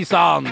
[0.00, 0.46] Hei sann!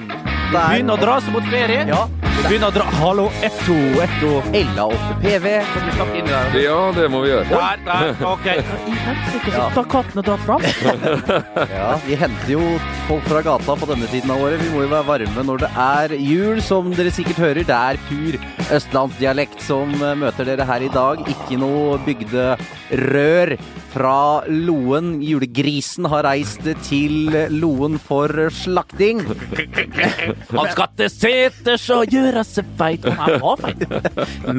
[0.53, 1.87] Det begynner å dra seg mot ferie.
[1.89, 2.03] Ja.
[2.21, 4.33] Det begynner å dra Hallo, etto, etto.
[4.59, 5.55] Ella 8 PV.
[5.97, 6.59] Kan du inn der?
[6.61, 7.47] Ja, det må vi gjøre.
[7.49, 8.45] Der, der, ok.
[8.93, 10.69] I helsike, så tar kattene dratt fram.
[11.79, 12.61] Ja, vi henter jo
[13.07, 14.61] folk fra gata på denne tiden av året.
[14.67, 17.65] Vi må jo være varme når det er jul, som dere sikkert hører.
[17.73, 18.37] Det er pur
[18.83, 21.25] østlandsdialekt som møter dere her i dag.
[21.25, 23.57] Ikke noe bygderør
[23.93, 25.19] fra Loen.
[25.25, 29.23] Julegrisen har reist til Loen for slakting.
[30.53, 33.07] Han skal til seters og gjøre seg feit.
[33.09, 33.85] Han er bra feit.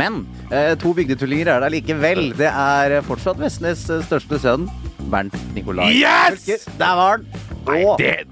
[0.02, 2.32] Men eh, to bygdetullinger er der likevel.
[2.40, 4.70] Det er fortsatt Vestnes' største sønn,
[5.12, 5.92] Bernt Nikolai.
[6.00, 6.68] Yes!
[6.80, 7.28] Der var han!
[7.70, 8.26] Og Det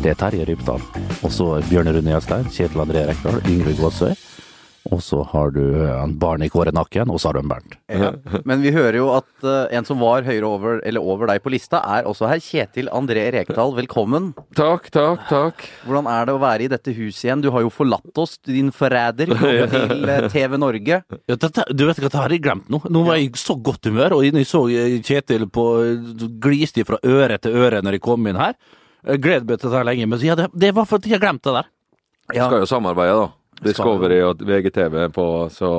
[0.00, 0.80] Det er Terje Rypdal.
[1.20, 4.14] Og så Bjørne Rune Jastein, Kjetil André Rekdal, Ingrid Gåsøy.
[4.88, 7.50] Og så har du eh, en barn i Kåre Nakken, og så har du en
[7.50, 7.74] Bernt.
[7.92, 8.14] Ja.
[8.48, 11.52] Men vi hører jo at eh, en som var høyere over, eller over deg på
[11.52, 12.40] lista, er også her.
[12.40, 14.30] Kjetil André Rekdal, velkommen.
[14.56, 15.66] Takk, takk, takk.
[15.84, 17.44] Hvordan er det å være i dette huset igjen?
[17.44, 19.34] Du har jo forlatt oss, din forræder,
[19.74, 21.02] til eh, TV Norge.
[21.28, 22.80] Ja, dette, du vet ikke at dette har jeg glemt nå.
[22.88, 24.64] Nå var jeg i så godt humør, og jeg så
[25.04, 25.66] Kjetil på
[26.40, 28.56] gliste fra øre til øre når jeg kom inn her.
[29.04, 31.60] Jeg gleder meg til dette lenge, men ja, det, det var fordi jeg glemte det
[31.60, 31.70] der.
[32.30, 32.46] Ja.
[32.46, 33.28] Skal jo samarbeide, da.
[33.64, 35.70] Discovery og VGTV på, så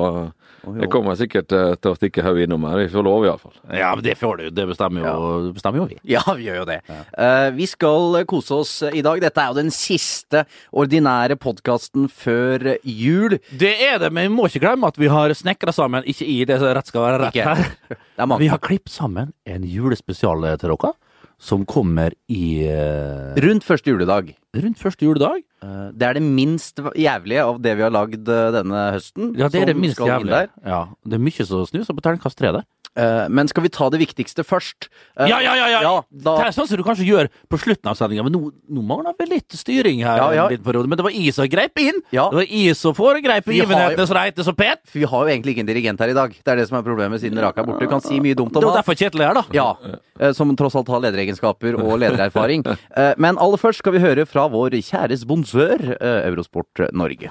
[0.62, 2.78] jeg kommer sikkert eh, til å stikke hodet innom her.
[2.84, 3.54] Vi får lov, iallfall.
[3.74, 4.44] Ja, men det får du.
[4.54, 5.98] Det bestemmer jo, bestemmer jo vi.
[6.14, 6.78] Ja, vi gjør jo det.
[6.92, 9.18] Eh, vi skal kose oss i dag.
[9.24, 13.38] Dette er jo den siste ordinære podkasten før jul.
[13.50, 16.42] Det er det, men vi må ikke glemme at vi har snekra sammen, ikke i
[16.46, 17.66] det som rett skal være rett her.
[17.96, 18.38] Er.
[18.38, 20.94] Vi har klippet sammen en julespesial til dere,
[21.42, 24.28] som kommer i eh, Rundt første juledag.
[24.54, 25.40] rundt første juledag.
[25.64, 29.32] Eh, Det er det minst jævlige av det vi har lagd eh, denne høsten.
[29.36, 30.38] Ja, det er det minst skal inn jævlige.
[30.38, 30.48] der.
[30.70, 32.64] Ja, det er mye som snuser på terningkast tre der.
[32.94, 34.88] Eh, Men skal vi ta det viktigste først?
[35.16, 35.66] Eh, Ja, ja, ja!
[35.66, 35.80] ja.
[35.80, 38.50] ja, da- Det er sånn som du kanskje gjør på slutten av sendinga, men nå,
[38.68, 40.16] nå mangler vi litt styring her.
[40.18, 40.44] Ja, ja.
[40.46, 40.88] en liten periode.
[40.88, 42.02] Men det var jeg som greip inn!
[42.12, 42.28] Ja.
[42.28, 44.80] Det var jeg som jo- begivenhetene som det heter så pent!
[44.92, 46.30] Vi har jo egentlig ikke en dirigent her i dag.
[46.44, 47.80] Det er det som er problemet, siden Raka er borte.
[47.80, 48.82] Du kan si mye dumt om Det han.
[48.82, 49.44] derfor Kjetil er her, da.
[49.52, 49.76] Ja,
[50.20, 52.62] eh, som tross alt har lederegenskaper og ledererfaring.
[52.96, 55.96] Eh, Men aller først skal vi høre fra vår kjære sponsør,
[56.28, 57.30] Eurosport Norge.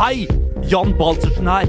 [0.00, 0.26] Hei!
[0.68, 1.68] Jan Baltersen her.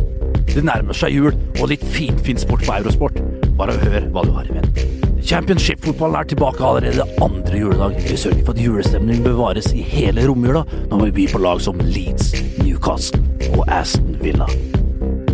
[0.53, 3.19] Det nærmer seg jul, og litt finfin fin sport på Eurosport.
[3.58, 4.85] Bare hør hva du har i vente.
[5.28, 7.97] Championship-fotballen er tilbake allerede andre juledag.
[8.08, 11.81] Vi sørger for at julestemningen bevares i hele romjula når vi byr på lag som
[11.84, 12.31] Leeds,
[12.62, 13.19] Newcastle
[13.58, 14.47] og Aston Villa.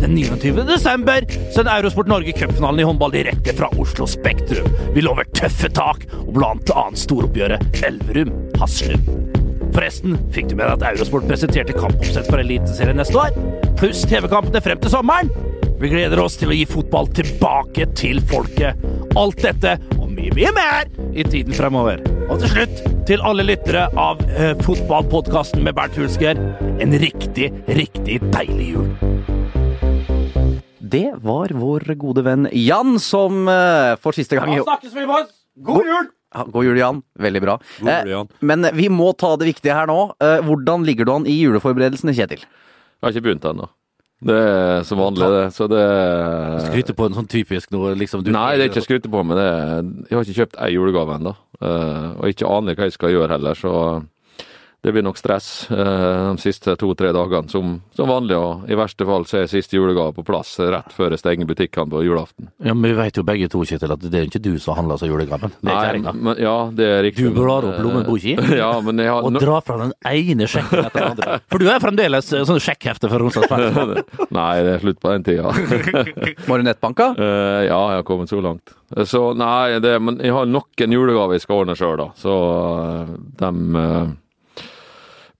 [0.00, 0.66] Den 29.
[0.68, 4.68] desember sender Eurosport Norge cupfinalen i håndball direkte fra Oslo Spektrum.
[4.96, 9.43] Vi lover tøffe tak, og blant annet storoppgjøret Elverum-Haslum.
[9.74, 13.34] Forresten, fikk du med deg at Eurosport presenterte kampoppsett for Eliteserien neste år?
[13.74, 15.32] Pluss TV-kampene frem til sommeren?
[15.80, 18.78] Vi gleder oss til å gi fotball tilbake til folket.
[19.18, 22.04] Alt dette og mye, mye mer i tiden fremover.
[22.28, 26.38] Og til slutt, til alle lyttere av eh, fotballpodkasten med Bernt Hulsker,
[26.78, 28.88] en riktig, riktig deilig jul.
[30.78, 35.34] Det var vår gode venn Jan som eh, for siste gang i snakkes vi, boys!
[35.66, 36.14] God jul!
[36.34, 37.00] Ja, God jul, Jan.
[37.22, 37.54] Veldig bra.
[37.78, 38.28] God jul, Jan.
[38.32, 40.00] Eh, Men vi må ta det viktige her nå.
[40.20, 42.42] Eh, Hvordan ligger du an i juleforberedelsene, Kjetil?
[42.44, 43.68] Jeg har ikke begynt ennå.
[44.24, 45.42] Det er som vanlig, det.
[45.52, 45.80] Så det
[46.64, 49.36] Skryte på en sånn typisk noe, liksom du, Nei, det er ikke skryte på, men
[49.36, 51.34] det er, jeg har ikke kjøpt ei julegave ennå.
[51.60, 53.74] Eh, og ikke aner hva jeg skal gjøre heller, så
[54.84, 58.36] det blir nok stress eh, de siste to-tre dagene, som, som vanlig.
[58.36, 61.88] Og i verste fall så er siste julegave på plass rett før jeg stenger butikkene
[61.92, 62.50] på julaften.
[62.64, 65.00] Ja, men vi vet jo begge to, Kjetil, at det er ikke du som handler
[65.00, 65.54] seg julegaven.
[65.60, 66.34] Det er kjerringa.
[66.42, 67.28] ja, det er riktig.
[67.30, 71.00] Du blar opp eh, lommeboka Ja, men har og drar fra den ene sjekken etter
[71.00, 71.38] den andre.
[71.52, 74.04] For du er fremdeles eh, sånn sjekkhefte for Romsdals Felles.
[74.38, 75.54] Nei, det er slutt på den tida.
[76.50, 77.10] Marionettbanka?
[77.16, 78.76] Eh, ja, jeg har kommet så langt.
[79.08, 82.10] Så nei, det, men jeg har nok en julegave jeg skal ordne sjøl, da.
[82.20, 82.34] Så
[83.40, 84.12] de dem eh,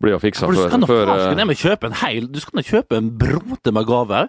[0.05, 3.01] blir jo fiksa før du skal eh, med kjøpe en heil Du skal nå kjøpe
[3.01, 4.25] en brote med gaver.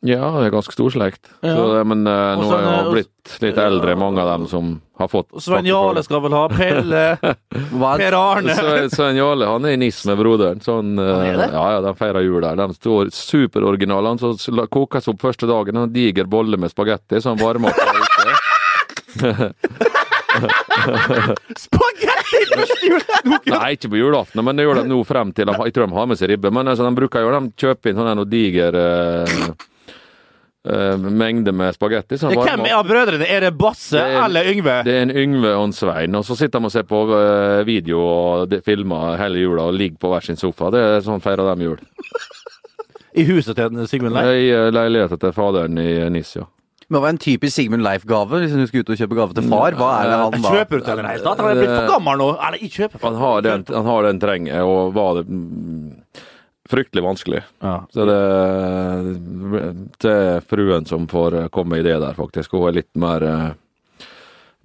[0.00, 1.28] Ja, det er ganske storslekt.
[1.44, 1.58] Ja.
[1.58, 4.70] Så, men uh, nå er jeg jo eh, blitt litt eldre, mange av dem som
[4.96, 7.18] har fått Svein Jarle skal vel ha Pelle,
[8.00, 8.54] Per Arne
[8.92, 10.60] Svein Jarle han er i NIS med broderen.
[10.64, 11.50] Sånn, eh, det?
[11.52, 12.56] Ja, ja, de feirer jul der.
[12.56, 14.08] De står superoriginale.
[14.14, 15.76] Han så kokes opp første dagen.
[15.84, 17.76] En diger bolle med spagetti, så han varmer opp.
[21.66, 22.19] Spagetti!
[23.50, 26.08] Nei, ikke på julaften, men det gjør de nå frem til Jeg tror de har
[26.10, 29.48] med seg ribbe, men altså, de bruker jo de kjøper inn sånn diger uh,
[30.70, 32.18] uh, mengde med spagetti.
[32.20, 33.26] så de Hvem er av brødrene?
[33.26, 34.76] Er det Basse Det er- eller Yngve?
[34.86, 37.64] Det er en Yngve og en Svein, og så sitter de og ser på uh,
[37.66, 40.70] video og filmer hele jula og ligger på hver sin sofa.
[40.70, 41.82] Det er sånn feirer de jul.
[43.18, 44.36] I huset til Sigmund Leir?
[44.38, 46.46] I leiligheten til faderen i NIS, ja.
[46.90, 49.46] Men hva er en typisk Sigmund Leif-gave hvis du skal ut og kjøpe gave til
[49.46, 49.76] far?
[49.78, 51.42] Hva er det han Jeg da kjøper ut det hele tatt.
[51.44, 52.28] Han er blitt for gammel nå.
[52.34, 55.24] Eller, jeg kjøper Han har den, han har den trenger, og var det
[56.70, 57.42] fryktelig vanskelig.
[57.62, 57.76] Ja.
[57.94, 58.18] Så det,
[60.02, 62.54] det er fruen som får komme i det der, faktisk.
[62.54, 63.46] Hun er litt mer eh,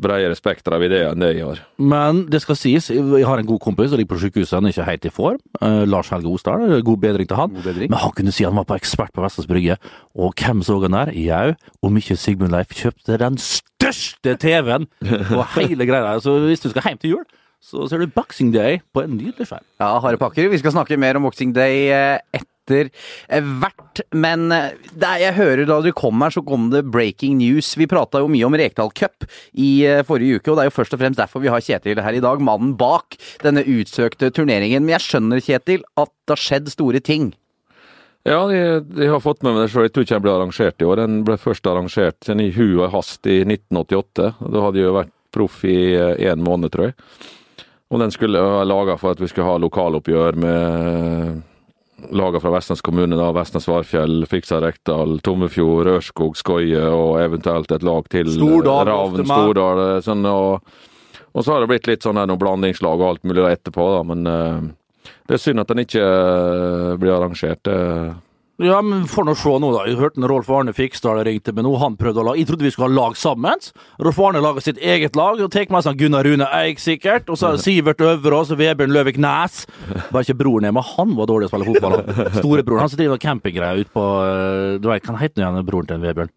[0.01, 1.62] bredere spekter av ideer enn det jeg har.
[1.80, 4.75] Men det skal sies, jeg har en god kompis som ligger på sykehuset, han er
[4.75, 5.39] ikke helt i form.
[5.62, 7.53] Eh, Lars Helge Osdal, god bedring til han.
[7.56, 7.92] God bedring.
[7.94, 9.80] Men han kunne si han var på ekspert på Vestlands Brygge,
[10.15, 11.13] og hvem så han der?
[11.15, 11.56] Jau,
[11.86, 16.18] om ikke Sigmund Leif kjøpte den største TV-en på hele greia.
[16.24, 17.25] Så hvis du skal hjem til jul,
[17.65, 19.63] så ser du Boxing Day på en nydelig skjerm.
[19.81, 20.51] Ja, harde pakker.
[20.51, 22.90] Vi skal snakke mer om Boxing Day eh, etter
[23.30, 24.02] eh, hvert.
[24.12, 27.76] Men eh, er, jeg hører da du kom her, så kom det breaking news.
[27.78, 30.78] Vi prata jo mye om Rekdal Cup i eh, forrige uke, og det er jo
[30.80, 32.42] først og fremst derfor vi har Kjetil her i dag.
[32.42, 34.86] Mannen bak denne utsøkte turneringen.
[34.86, 37.34] Men jeg skjønner, Kjetil, at det har skjedd store ting.
[38.26, 39.86] Ja, jeg, jeg har fått med meg det sjøl.
[39.86, 41.02] Jeg tror ikke den ble arrangert i år.
[41.04, 44.32] Den ble først arrangert i hu og hast i 1988.
[44.42, 45.78] Da hadde jeg jo vært proff i
[46.26, 46.96] én måned, tror jeg.
[47.94, 51.44] Og den skulle være laga for at vi skulle ha lokaloppgjør med
[52.12, 57.86] laga fra Vestnes kommune, da, Vestnes Varfjell, Fiksa Rekdal, Tommefjord, Rørskog, Skoie og eventuelt et
[57.86, 58.31] lag til.
[58.36, 59.25] Stordal, Ravn.
[59.25, 59.84] Stordal.
[60.06, 60.66] Sånn, og,
[61.34, 64.04] og så har det blitt litt sånn her noe blandingslag og alt mulig etterpå, da,
[64.12, 67.63] men eh, det er synd at den ikke eh, blir arrangert.
[67.66, 67.78] Det,
[68.63, 69.81] Ja, men får nå se nå, da.
[69.90, 71.74] Jeg hørte når Rolf Arne Fiksdal ringte meg nå.
[71.81, 73.66] Han prøvde å lage Jeg trodde vi skulle ha lag sammen.
[74.00, 77.28] Rolf Arne lager sitt eget lag og tar med seg Gunnar Rune Eik, sikkert.
[77.28, 79.66] Og så er det Sivert Øverås og Vebjørn Løvik Næs.
[80.07, 80.86] Bare ikke broren hjemme.
[80.96, 82.00] han var dårlig å spille fotball.
[82.40, 82.86] Storebroren.
[82.86, 86.07] Han som driver campinggreier ute på eh, Du vet, hva heter igjen, broren til en
[86.07, 86.31] Vebjørn?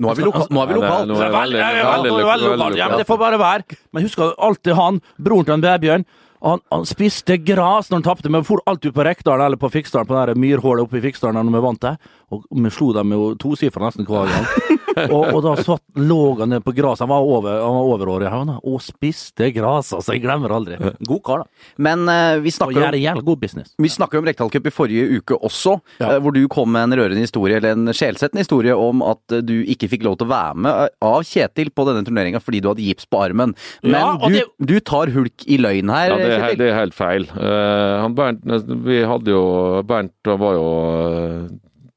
[0.00, 1.06] Nå er vi, loka nå er vi lokalt.
[1.12, 2.78] Det er veldig, veldig- ja, ja, veldig- veldig, veldig lokalt.
[2.80, 3.76] Ja, men det får bare være.
[3.94, 6.06] Men husk alltid han, broren til en Vebjørn,
[6.44, 10.08] han, han spiste gras når han tapte, men for ut på Rekdalen eller på Fiksdalen,
[10.08, 11.94] på det myrhullet oppe i Fiksdalen når vi vant det.
[12.34, 14.48] Og vi slo dem jo tosifra nesten hver gang.
[14.96, 18.28] og, og da satt, lå han nede på gresset, han var over, han var overårig,
[18.32, 20.14] han, og spiste gras, altså.
[20.14, 20.78] Jeg glemmer aldri.
[21.08, 21.68] God kar, da.
[21.86, 23.74] Men uh, vi snakker gjør om jævlig god business.
[23.82, 26.14] Vi snakker om Rekdal Cup i forrige uke også, Ja.
[26.14, 29.42] uh, hvor du kom med en rørende historie, eller en sjelsettende historie om at eh,
[29.44, 32.68] du ikke fikk lov til å være med av Kjetil på denne turneringa fordi du
[32.70, 33.54] hadde gips på armen.
[33.82, 36.58] Men Ja, du, det- du tar hulk i løgn her, Ja, det er, Kjetil.
[36.62, 37.26] det er helt feil.
[37.34, 38.44] Uh, han Bernt,
[38.86, 39.42] vi hadde jo
[39.88, 41.48] Bernt var jo uh,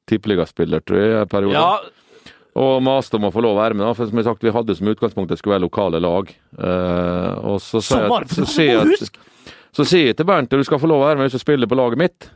[0.08, 1.54] tippeligaspiller, tror jeg, i en periode.
[1.58, 1.78] Ja,
[2.58, 4.54] Og maste om å få lov å være med, da, for som jeg sagt, vi
[4.54, 6.32] hadde som utgangspunkt det skulle være lokale lag.
[6.58, 8.00] Eh, og så så
[8.48, 11.38] sier jeg, jeg, jeg til Bernt at du skal få lov å være med hvis
[11.38, 12.30] du spiller på laget mitt.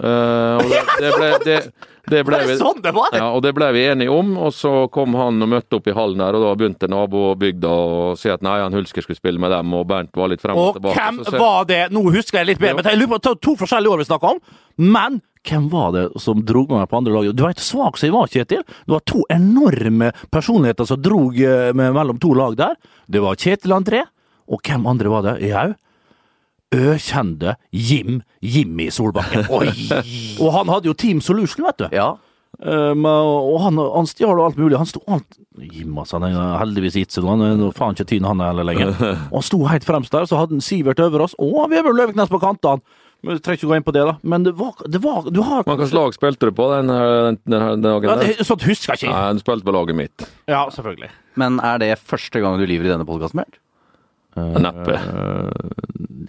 [0.00, 1.58] Eh, og det, det ble, det,
[2.08, 3.10] det ble Var det sånn det var?
[3.12, 5.94] ja, og det ble vi enige om, og så kom han og møtte opp i
[5.96, 9.50] hallen her, og da begynte nabobygda å si at nei, han Hulsker skulle spille med
[9.52, 10.96] dem, og Bernt var litt frem og, Og tilbake.
[10.96, 11.82] hvem Så var det?
[11.92, 14.40] Nå husker jeg litt bedre, men jeg lurer på to, forskjellige år vi snakker om.
[14.80, 17.36] Men hvem var det som dro meg på andre laget?
[17.36, 18.64] Du vet svak som jeg var, Kjetil.
[18.64, 22.74] Det var to enorme personligheter som drog eh, med mellom to lag der.
[23.08, 24.02] Det var Kjetil André,
[24.50, 25.36] og hvem andre var det?
[25.48, 25.70] Jau.
[26.74, 29.46] Økjente Jim Jimmy Solbakken.
[29.58, 29.70] Oi!
[30.40, 31.88] og han hadde jo Team Solution, vet du.
[31.94, 32.12] Ja.
[32.60, 34.76] Um, og han, han stjal alt mulig.
[34.76, 37.28] Han sto alt Jim, altså, han er heldigvis sånn.
[37.30, 38.94] Han er faen ikke tynn, han heller lenger.
[39.32, 42.32] Og han sto helt fremst der, så hadde han Sivert over oss, og Vebjørn Løviknes
[42.32, 42.80] på kantene.
[43.20, 44.14] Men Du trenger ikke gå inn på det, da.
[44.32, 47.36] Men det var, det var Du har Men Hvilket lag spilte du på den, den,
[47.52, 48.08] den, dagen?
[48.08, 49.12] ja, det, Sånt husker jeg ikke.
[49.12, 50.24] Nei, du spilte på laget mitt.
[50.48, 51.10] Ja, selvfølgelig.
[51.40, 53.60] Men er det første gang du lyver i denne podkasten, Bernt?
[54.36, 54.96] Neppe.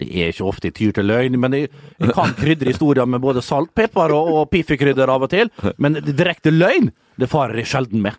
[0.02, 3.22] Det er ikke ofte jeg tyr til løgn, men jeg, jeg kan krydre historier med
[3.22, 5.52] både salt, pepper og, og piffikrydder av og til.
[5.78, 6.90] Men direkte løgn,
[7.20, 8.16] det farer jeg sjelden med.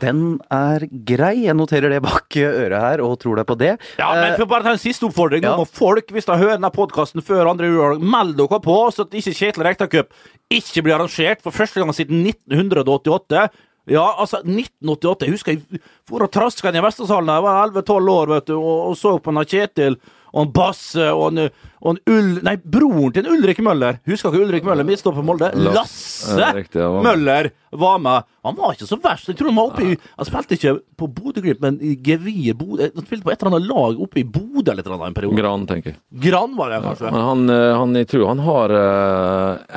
[0.00, 1.46] Den er grei.
[1.46, 3.72] Jeg noterer det bak øret her og tror deg på det.
[4.00, 5.44] Ja, men Eh, for bare ta en siste oppfordring.
[5.44, 9.06] Nå må folk, hvis de hører denne podkasten før andre juledag, meld dere på, så
[9.06, 10.12] at ikke Kjetil Rekdal Cup
[10.52, 13.48] ikke blir arrangert for første gang siden 1988.
[13.86, 15.26] Ja, altså, 1988.
[15.26, 18.56] Jeg husker jeg for og traska i Vestersalen da jeg var 11-12 år, vet du,
[18.58, 19.98] og, og så på en Kjetil
[20.36, 21.46] og en Basse og en,
[21.80, 22.26] og en Ull...
[22.44, 23.96] Nei, broren til en Ulrik Møller.
[24.04, 25.48] Husker ikke Ulrik Møller, midtstopper på Molde?
[25.56, 27.00] Lass- Lasse Ja, riktig, var.
[27.06, 27.48] Møller
[27.80, 28.26] var med.
[28.44, 29.30] Han var ikke så verst.
[29.32, 32.90] Jeg tror han var oppe i Han spilte ikke på Bodø-Glimt, men i Gevir Bodø
[32.94, 35.18] Han spilte på et eller annet lag oppe i Bodø eller et eller annet en
[35.20, 35.40] periode.
[35.40, 36.00] Gran, tenker jeg.
[36.28, 37.12] Gran var det, kanskje.
[37.16, 38.76] Men han, eh, han, jeg tror han har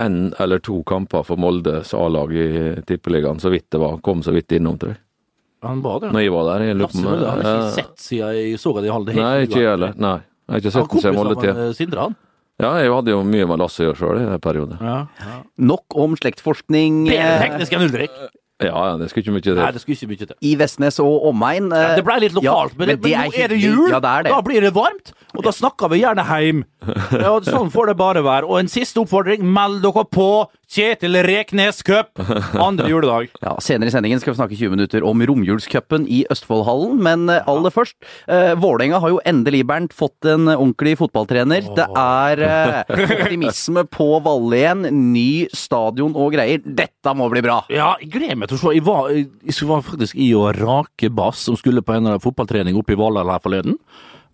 [0.06, 2.48] én eller to kamper for Moldes A-lag i
[2.88, 3.98] Tippeligaen, så vidt det var.
[4.06, 5.02] Kom så vidt innom, tror jeg.
[5.64, 6.14] Han var det.
[6.16, 6.66] Når jeg var der.
[6.70, 8.84] Jeg lurer Lasse på om- Møller har jeg eh, ikke sett siden jeg så ham
[8.84, 9.94] i er Nei, ikke jeg heller.
[10.00, 10.18] Nei.
[10.50, 12.18] Jeg har ikke sett den siden Sindre, han.
[12.60, 14.82] Ja, jeg hadde jo mye med Lasse å gjøre sjøl i en perioden.
[14.84, 15.38] Ja.
[15.64, 18.18] Nok om slektsforskning Bedre eh, teknisk enn Ulrik.
[18.60, 19.56] Ja, ja, det skulle ikke mye til.
[19.56, 20.34] Nei, det skulle ikke mye til.
[20.44, 21.70] i Vestnes og omegn.
[21.72, 23.86] Ja, eh, det ble litt lokalt, ja, men, det, men, nå er det jul!
[23.88, 24.34] Ja, det er det.
[24.36, 25.14] Da blir det varmt.
[25.38, 26.64] Og da snakker vi gjerne heim.
[27.14, 28.48] Ja, sånn får det bare være.
[28.50, 30.30] Og en siste oppfordring, meld dere på
[30.70, 32.20] Kjetil Reknes Cup
[32.58, 33.30] andre juledag.
[33.46, 36.98] Ja, Senere i sendingen skal vi snakke 20 minutter om romjulscupen i Østfoldhallen.
[37.02, 37.96] Men eh, aller først,
[38.28, 41.70] eh, Vålerenga har jo endelig, Bernt, fått en ordentlig fotballtrener.
[41.78, 44.86] Det er eh, optimisme på Valle igjen.
[45.14, 46.62] Ny stadion og greier.
[46.66, 47.62] Dette må bli bra!
[47.74, 48.76] Ja, jeg gleder meg til å se.
[48.78, 52.98] Jeg var, jeg var faktisk i å rake Bass, som skulle på en fotballtrening oppe
[52.98, 53.80] i Valhall her forleden.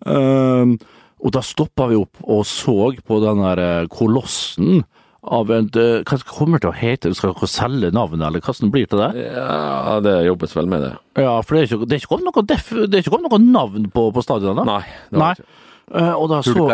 [0.04, 0.76] Um,
[1.24, 4.84] og da stoppa vi opp og så på den der eh, kolossen
[5.26, 7.12] av en Hva kommer det til å hete?
[7.16, 9.24] Skal dere selge navnet, eller hvordan blir det det?
[9.34, 10.92] Ja, det jobbes vel med det.
[11.18, 13.32] Ja, for det er ikke, det er ikke kommet noe, def, det er ikke kommet
[13.32, 14.68] noe navn på, på stadionet?
[14.68, 14.82] Nei.
[15.10, 15.32] Det var Nei.
[15.40, 15.64] ikke.
[15.94, 16.72] Eh, og da så Hulk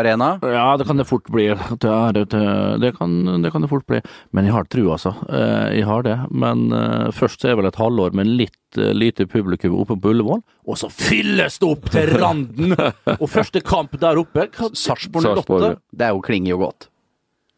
[0.49, 1.51] Ja, det kan det fort bli.
[1.53, 2.43] Det, er, det,
[2.81, 4.01] det, kan, det kan det fort bli.
[4.33, 5.13] Men jeg har tru, altså.
[5.29, 6.17] Eh, Jeg har det.
[6.31, 10.15] Men eh, først så er vel et halvår med litt eh, lite publikum oppe på
[10.15, 12.73] Ullevål, og så fylles det opp til randen!
[13.19, 15.29] Og første kamp der oppe Sarpsborg.
[15.45, 15.75] 08.
[15.93, 16.89] Det er jo klinger jo godt.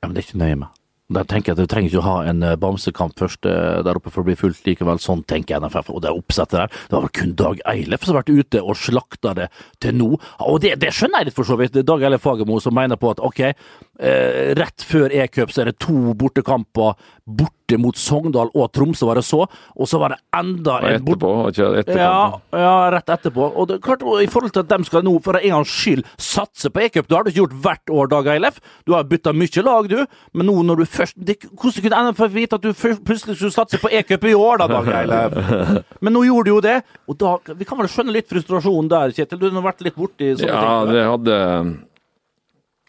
[0.03, 0.84] Ja, men det er ikke nøye med.
[1.13, 3.99] Da tenker jeg at Du trenger ikke å ha en eh, bamsekamp først eh, der
[3.99, 5.01] oppe for å bli fulgt likevel.
[5.03, 5.91] Sånn tenker NFF.
[5.93, 8.79] Og det oppsettet der, det var vel kun Dag Eilef som har vært ute og
[8.81, 9.51] slakta det
[9.85, 10.09] til nå.
[10.49, 11.77] Og det, det skjønner jeg litt for så vidt.
[11.85, 15.83] Dag Eilef Fagermo som mener på at ok, eh, rett før E-cup så er det
[15.85, 19.45] to bortekamper borte mot Sogndal og Tromsø, var det så.
[19.75, 21.17] Og så var det enda Og en bort...
[21.19, 21.99] etterpå, og ikke etterpå.
[22.01, 23.49] Ja, ja, rett etterpå.
[23.55, 26.05] Og det, klart, og I forhold til at de skal nå for en gangs skyld
[26.21, 28.61] satse på e-cup, det har du ikke gjort hvert år, Dag Eilef.
[28.87, 30.05] Du har bytta mye lag, du.
[30.35, 32.73] Men nå når du først det, Hvordan kunne NFF vite at du
[33.05, 35.39] plutselig skulle satse på e-cup i år, da, Dag Eilef?
[36.05, 36.79] Men nå gjorde du jo det.
[37.09, 39.41] Og da, Vi kan vel skjønne litt frustrasjonen der, Kjetil.
[39.41, 40.95] Du har vært litt borti sånne Ja, ting.
[40.95, 41.39] det hadde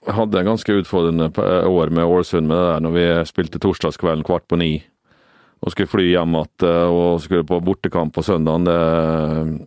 [0.08, 1.30] hadde en ganske utfordrende
[1.70, 4.74] år med Ålesund med det der, når vi spilte torsdagskvelden kvart på ni.
[5.66, 8.68] Og skulle fly hjem igjen og skulle på bortekamp på søndagen.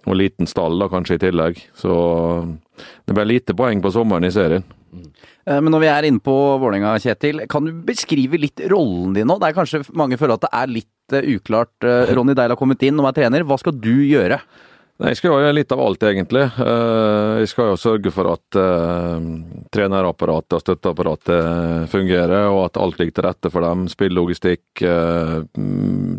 [0.07, 1.63] Og liten stall da, kanskje i tillegg.
[1.75, 1.91] Så
[3.09, 4.67] det ble lite poeng på sommeren i serien.
[5.49, 9.29] Eh, Men når vi er inne på Vålerenga, Kjetil, kan du beskrive litt rollen din
[9.29, 9.39] nå?
[9.41, 11.75] Det er kanskje mange føler at det er litt eh, uklart.
[11.83, 13.47] Eh, Ronny Deil har kommet inn og er trener.
[13.49, 14.41] Hva skal du gjøre?
[14.99, 16.45] Nei, Jeg skal jo gjøre litt av alt, egentlig.
[16.59, 19.29] Eh, Jeg skal jo sørge for at eh,
[19.71, 23.87] trenerapparatet og støtteapparatet fungerer, og at alt ligger til rette for dem.
[23.93, 25.37] Spillelogistikk, eh,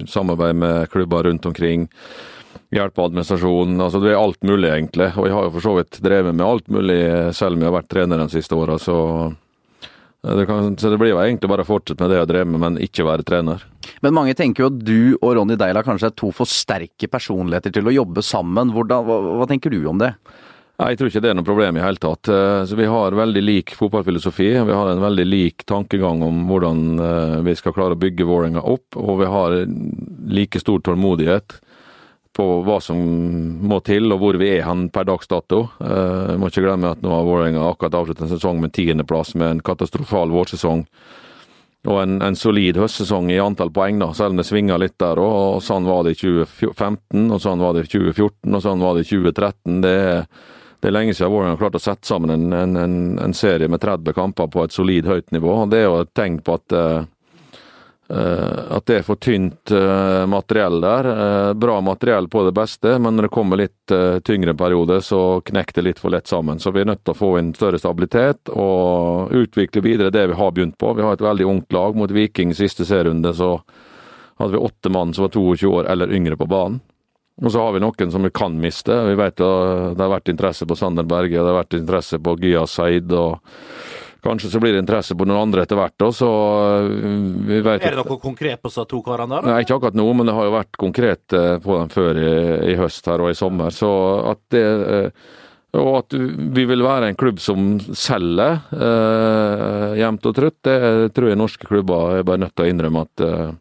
[0.07, 1.89] samarbeid med klubber rundt omkring.
[2.71, 3.81] Hjelpe administrasjonen.
[3.83, 5.11] altså Det er alt mulig, egentlig.
[5.17, 7.81] Og jeg har jo for så vidt drevet med alt mulig, selv om jeg har
[7.81, 9.35] vært trener de siste åra, så
[10.21, 12.59] det, kan, så det blir jo egentlig bare å fortsette med det jeg drev med,
[12.59, 13.63] men ikke være trener.
[14.03, 17.71] Men mange tenker jo at du og Ronny Deila kanskje er to for sterke personligheter
[17.75, 18.73] til å jobbe sammen.
[18.75, 20.11] Hvordan, hva, hva tenker du om det?
[20.79, 22.29] Nei, Jeg tror ikke det er noe problem i hele tatt.
[22.31, 24.49] Eh, Så Vi har veldig lik fotballfilosofi.
[24.67, 28.63] Vi har en veldig lik tankegang om hvordan eh, vi skal klare å bygge Vålerenga
[28.63, 28.95] opp.
[28.99, 29.57] Og vi har
[30.27, 31.59] like stor tålmodighet
[32.39, 32.99] på hva som
[33.67, 35.65] må til og hvor vi er hen per dags dato.
[35.83, 39.57] Jeg må ikke glemme at nå har Vålerenga akkurat avsluttet en sesong med tiendeplass med
[39.57, 40.85] en katastrofal vårsesong.
[41.87, 45.19] Og en, en solid høstsesong i antall poeng, da, selv om det svinger litt der
[45.23, 48.83] Og, Og sånn var det i 2015, og sånn var det i 2014, og sånn
[48.83, 49.77] var det i 2013.
[49.85, 50.25] Det er,
[50.79, 53.83] det er lenge siden Vålerenga har klart å sette sammen en, en, en, serie med
[53.83, 55.55] 30 kamper på et solid høyt nivå.
[55.63, 57.07] og Det er jo et tegn på at eh,
[58.09, 61.09] at det er for tynt eh, materiell der.
[61.11, 65.41] Eh, bra materiell på det beste, men når det kommer litt eh, tyngre perioder, så
[65.45, 66.59] knekker det litt for lett sammen.
[66.59, 70.39] Så vi er nødt til å få inn større stabilitet og utvikle videre det vi
[70.41, 70.95] har begynt på.
[70.97, 71.97] Vi har et veldig ungt lag.
[71.99, 73.59] Mot Viking siste serierunde så
[74.39, 76.81] hadde vi åtte mann som var 22 år eller yngre på banen.
[77.39, 78.95] Og så har vi noen som vi kan miste.
[79.05, 79.49] Vi vet jo
[79.95, 83.13] Det har vært interesse på Sander Berge, det har vært interesse på Gyas Said.
[83.13, 83.39] og
[84.23, 85.95] Kanskje så blir det interesse på noen andre etter hvert.
[86.03, 86.29] Også, så
[86.85, 89.47] øh, vi vet Er det noe konkret på disse to karene der?
[89.53, 92.31] Nei, ikke akkurat nå, men det har jo vært konkret eh, på dem før i,
[92.73, 93.71] i høst her og i sommer.
[93.75, 93.91] Så
[94.33, 95.29] at det eh,
[95.79, 96.13] Og at
[96.57, 100.77] vi vil være en klubb som selger eh, jevnt og trutt, det
[101.13, 103.51] tror jeg norske klubber er bare nødt til å innrømme at eh,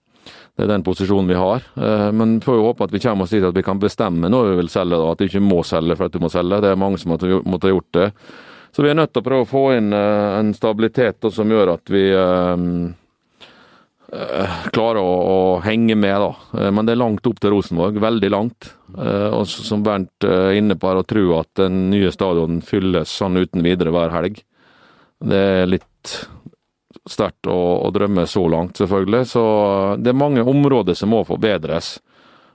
[0.58, 1.62] det er den posisjonen vi har.
[1.76, 4.48] Eh, Men får jo håpe at vi kommer oss dit at vi kan bestemme når
[4.50, 6.62] vi vil selge, da, at vi ikke må selge for at du må selge.
[6.64, 8.08] Det er mange som har måttet ha gjort det.
[8.72, 11.50] Så vi er nødt til å prøve å få inn eh, en stabilitet da, som
[11.50, 12.64] gjør at vi eh,
[14.12, 16.68] eh, klarer å, å henge med, da.
[16.70, 18.00] Men det er langt opp til Rosenborg.
[18.02, 18.72] Veldig langt.
[18.98, 23.36] Og som Bernt er inne på, her, å tro at den nye stadion fylles sånn
[23.36, 24.40] uten videre hver helg.
[25.18, 26.14] Det er litt
[27.08, 29.24] sterkt å, å drømme så langt, selvfølgelig.
[29.28, 29.42] Så
[30.00, 31.96] det er mange områder som må forbedres.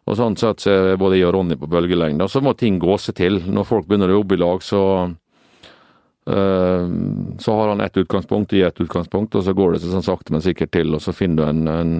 [0.04, 2.26] Og sånn sett så er både jeg og Ronny på bølgelengde.
[2.26, 3.40] Og så må ting gå seg til.
[3.48, 4.82] Når folk begynner å jobbe i lag, så
[6.24, 10.44] så har han ett utgangspunkt, i ett utgangspunkt, og så går det sånn sakte, men
[10.46, 11.96] sikkert til, og så finner du en, en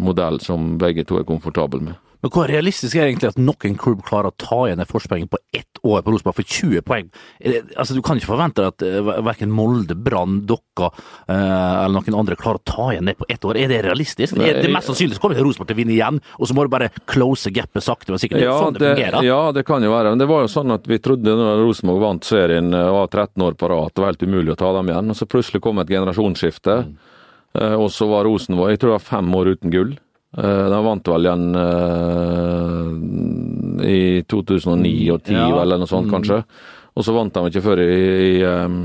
[0.00, 1.98] modell som begge to er komfortable med.
[2.22, 5.30] Men hvor realistisk er det egentlig at noen klubb klarer å ta igjen en forspranget
[5.30, 7.10] på ett år på Rosenborg for 20 poeng?
[7.76, 12.38] Altså, Du kan ikke forvente at uh, verken Molde, Brann, Dokka uh, eller noen andre
[12.38, 13.60] klarer å ta igjen det på ett år.
[13.62, 14.34] Er det realistisk?
[14.38, 16.66] Nei, er det mest sannsynlig så kommer Rosenborg til å vinne igjen, og så må
[16.66, 18.42] du bare close gapet sakte, men sikkert.
[18.42, 19.28] Det er ja, sånn det, det, fungerer.
[19.28, 20.14] Ja, det kan jo være.
[20.14, 23.46] Men det var jo sånn at vi trodde når Rosenborg vant serien og var 13
[23.46, 25.14] år på rad, det var helt umulig å ta dem igjen.
[25.14, 26.80] Og så plutselig kom et generasjonsskifte.
[26.88, 26.98] Mm.
[27.78, 29.96] Og så var Rosenborg jeg tror det var fem år uten gull.
[30.36, 32.90] Eh, de vant vel igjen uh,
[33.88, 35.46] i 2009 og 2010 ja.
[35.62, 36.12] eller noe sånt, mm.
[36.12, 36.42] kanskje.
[36.98, 37.96] Og så vant de ikke før i,
[38.28, 38.80] i um,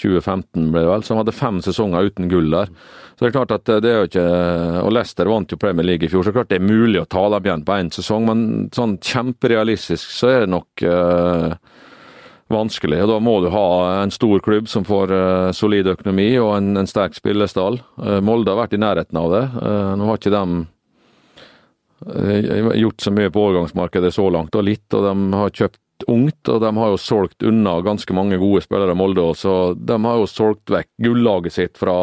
[0.00, 1.04] 2015, ble det vel.
[1.04, 2.72] Så de hadde fem sesonger uten gull der.
[3.12, 4.28] Så det er klart at det er jo ikke
[4.80, 7.26] Og Leicester vant jo Premier League i fjor, så klart det er mulig å ta
[7.34, 11.52] dem igjen på én sesong, men sånn kjemperealistisk så er det nok uh,
[12.54, 13.00] vanskelig.
[13.04, 13.66] og Da må du ha
[14.02, 17.80] en stor klubb som får uh, solid økonomi og en, en sterk spillestall.
[18.00, 19.44] Uh, Molde har vært i nærheten av det.
[19.58, 20.46] Uh, nå har ikke de
[22.82, 26.60] gjort så mye på overgangsmarkedet så langt, og litt, og de har kjøpt ungt, og
[26.62, 29.24] de har jo solgt unna ganske mange gode spillere, Molde.
[29.38, 31.94] Så de har jo solgt vekk gullaget sitt fra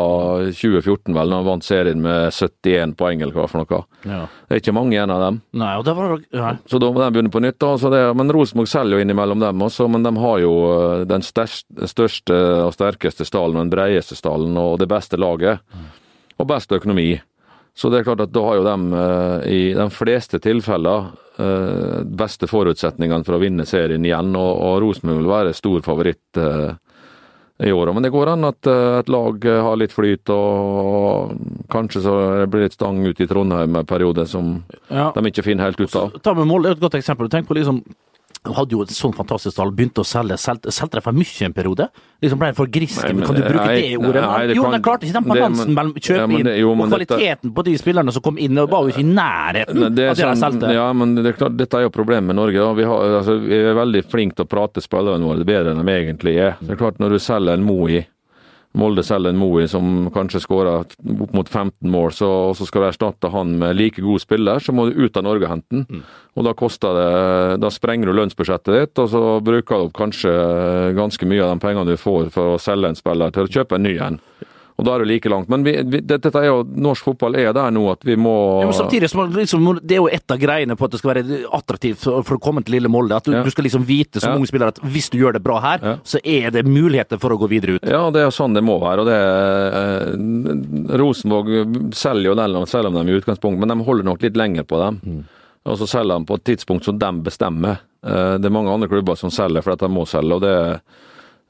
[0.50, 3.82] 2014, vel, når de vant serien med 71 poeng, eller hva for noe.
[4.08, 4.24] Ja.
[4.48, 5.41] Det er ikke mange igjen av dem.
[5.60, 6.15] Nei, og det var...
[6.39, 6.56] Nei.
[6.70, 7.60] Så da må de begynne på nytt.
[7.62, 7.75] da.
[7.96, 12.38] Det, men Rosenborg selger jo innimellom dem også, men de har jo eh, den største
[12.65, 15.63] og sterkeste stallen den bredeste stallen og det beste laget.
[16.39, 17.12] Og best økonomi.
[17.75, 22.01] Så det er klart at da har jo de eh, i de fleste tilfeller uh,
[22.03, 26.73] beste forutsetningene for å vinne serien igjen, og, og Rosenborg vil være stor favoritt uh,
[27.63, 27.93] i år.
[27.95, 31.33] Men det går an at et lag har litt flyt, og,
[31.71, 32.13] kanskje så
[32.47, 34.53] blir det litt stang ut i Trondheim en periode som
[34.88, 35.09] ja.
[35.15, 36.15] de ikke finner helt ut av.
[36.23, 37.27] Ta med Molde, et godt eksempel.
[37.31, 37.81] Tenk på liksom
[38.46, 40.38] de hadde jo et sånn fantastisk tall, begynte å selge.
[40.39, 41.89] Solgte, solgte de for mye en periode?
[42.24, 44.22] Liksom ble for griske, men, kan du bruke nei, det ordet?
[44.24, 46.93] Nei, det jo, kan, de klarte ikke den balansen mellom kjøpe ja, det, jo, og
[46.93, 49.98] kvaliteten dette, på de spillerne som kom inn, og var jo ikke i nærheten av
[49.98, 50.72] det de sånn- solgte.
[50.77, 52.69] Ja, men det er klart, dette er jo problemet med Norge.
[52.79, 55.98] Vi, har, altså, vi, er veldig flinke til å prate spillerne våre bedre enn de
[55.98, 56.55] egentlig er.
[56.63, 58.05] Det er klart, når du selger en Moi
[58.77, 62.83] Molde selger en Moe som kanskje skårer opp mot 15 mål, så, og så skal
[62.83, 65.73] du erstatte han med like god spiller, så må du ut av Norge og hente
[65.73, 65.85] den.
[65.89, 66.03] Mm.
[66.38, 67.07] Og da koster det
[67.63, 70.34] Da sprenger du lønnsbudsjettet ditt, og så bruker du kanskje
[70.97, 73.79] ganske mye av de pengene du får for å selge en spiller, til å kjøpe
[73.79, 74.21] en ny en
[74.80, 75.50] og da er det like langt.
[75.52, 78.70] Men vi, vi, dette er jo, norsk fotball er der nå at vi må ja,
[78.70, 82.06] men samtidig, liksom, Det er jo et av greiene på at det skal være attraktivt
[82.06, 83.18] for, å komme til lille Molde.
[83.20, 83.44] At du, ja.
[83.44, 84.39] du skal liksom vite som ja.
[84.39, 85.96] ung spiller at hvis du gjør det bra her, ja.
[86.08, 87.89] så er det muligheter for å gå videre ut.
[87.89, 89.04] Ja, det er sånn det må være.
[89.04, 89.20] og det
[89.82, 94.39] eh, Rosenborg selger jo den, selv om de i utgangspunkt, men de holder nok litt
[94.39, 95.04] lenger på dem.
[95.04, 95.22] Mm.
[95.70, 97.84] Og så selger de på et tidspunkt som de bestemmer.
[98.06, 100.39] Eh, det er mange andre klubber som selger for at de må selge.
[100.39, 100.82] og det er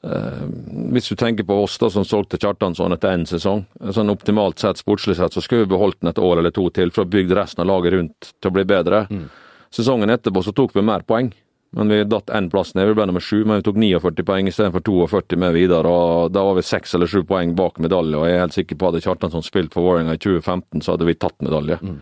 [0.00, 4.80] hvis du tenker på oss da som solgte Kjartansson etter én sesong, sånn optimalt sett,
[4.80, 7.36] sportslig sett, så skulle vi beholdt den et år eller to til for å bygge
[7.36, 9.04] resten av laget rundt til å bli bedre.
[9.10, 9.26] Mm.
[9.70, 11.28] Sesongen etterpå så tok vi mer poeng,
[11.76, 12.88] men vi datt én plass ned.
[12.88, 15.92] Vi ble nummer sju, men vi tok 49 poeng istedenfor 42 med videre.
[15.92, 18.80] og Da var vi seks eller sju poeng bak medalje, og jeg er helt sikker
[18.80, 21.78] på at hadde Kjartansson spilt for Vålerenga i 2015, så hadde vi tatt medalje.
[21.84, 22.00] Mm.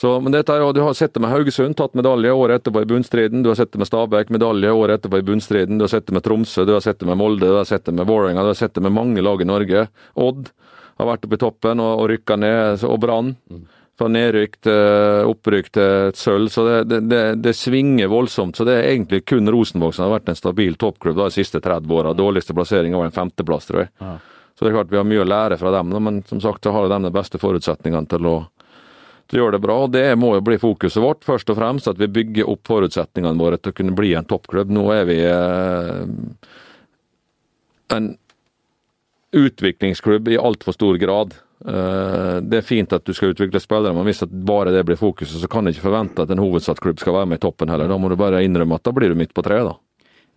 [0.00, 2.88] Så, men dette er, Du har sett det med Haugesund, tatt medalje året etterpå i
[2.88, 3.42] bunnstriden.
[3.42, 5.78] Du har sett det med Stabæk, medalje året etterpå i bunnstriden.
[5.78, 7.84] Du har sett det med Tromsø, du har sett det med Molde, du har sett
[7.84, 9.86] det med Vålerenga, du har sett det med mange lag i Norge.
[10.14, 10.50] Odd
[10.98, 13.36] har vært oppe i toppen og, og rykka ned, og Brann.
[14.00, 16.48] Fra nedrykk til opprykk til sølv.
[16.50, 18.56] Så det, det, det, det, svinger voldsomt.
[18.56, 21.92] Så det er egentlig kun Rosenborg som har vært en stabil toppklubb de siste 30
[21.92, 22.14] åra.
[22.16, 23.92] Dårligste plassering var en femteplass, tror jeg.
[24.00, 24.16] Ja.
[24.56, 26.72] Så det er klart vi har mye å lære fra dem, men som sagt så
[26.74, 28.34] har de de beste forutsetningene til å
[29.38, 29.76] gjør det bra.
[29.84, 31.88] og Det må jo bli fokuset vårt, først og fremst.
[31.90, 34.72] At vi bygger opp forutsetningene våre til å kunne bli en toppklubb.
[34.72, 36.02] Nå er vi eh,
[37.96, 38.10] en
[39.32, 41.36] utviklingsklubb i altfor stor grad.
[41.66, 45.38] Eh, det er fint at du skal utvikle spillere, men hvis bare det blir fokuset,
[45.40, 47.90] så kan du ikke forvente at en hovedstadsklubb skal være med i toppen heller.
[47.90, 49.78] Da må du bare innrømme at da blir du midt på treet, da.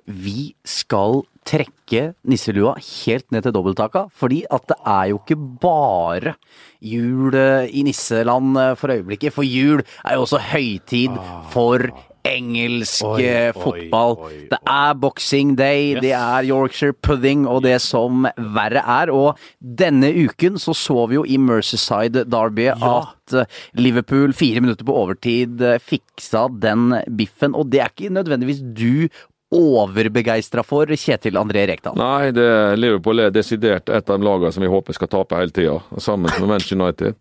[0.06, 4.08] Vi skal trekke nisselua helt ned til dobbelttaka.
[4.14, 6.36] Fordi at det er jo ikke bare
[6.82, 9.36] jul eh, i nisseland eh, for øyeblikket.
[9.36, 11.40] For jul er jo også høytid ah.
[11.54, 11.86] for
[12.26, 14.16] engelsk oi, eh, fotball.
[14.18, 16.02] Oi, oi, det er boxing day, yes.
[16.02, 19.14] det er Yorkshire pudding og det som verre er.
[19.14, 22.96] Og denne uken så så vi jo i Mercyside Derby ja.
[22.96, 23.38] at
[23.78, 27.54] Liverpool fire minutter på overtid fiksa den biffen.
[27.54, 29.06] Og det er ikke nødvendigvis du
[29.54, 31.98] overbegeistra for Kjetil André Rekdal?
[32.00, 32.48] Nei, det,
[32.80, 36.32] Liverpool er desidert et av de lagene som vi håper skal tape hele tida, sammen
[36.40, 37.20] med Manchester United.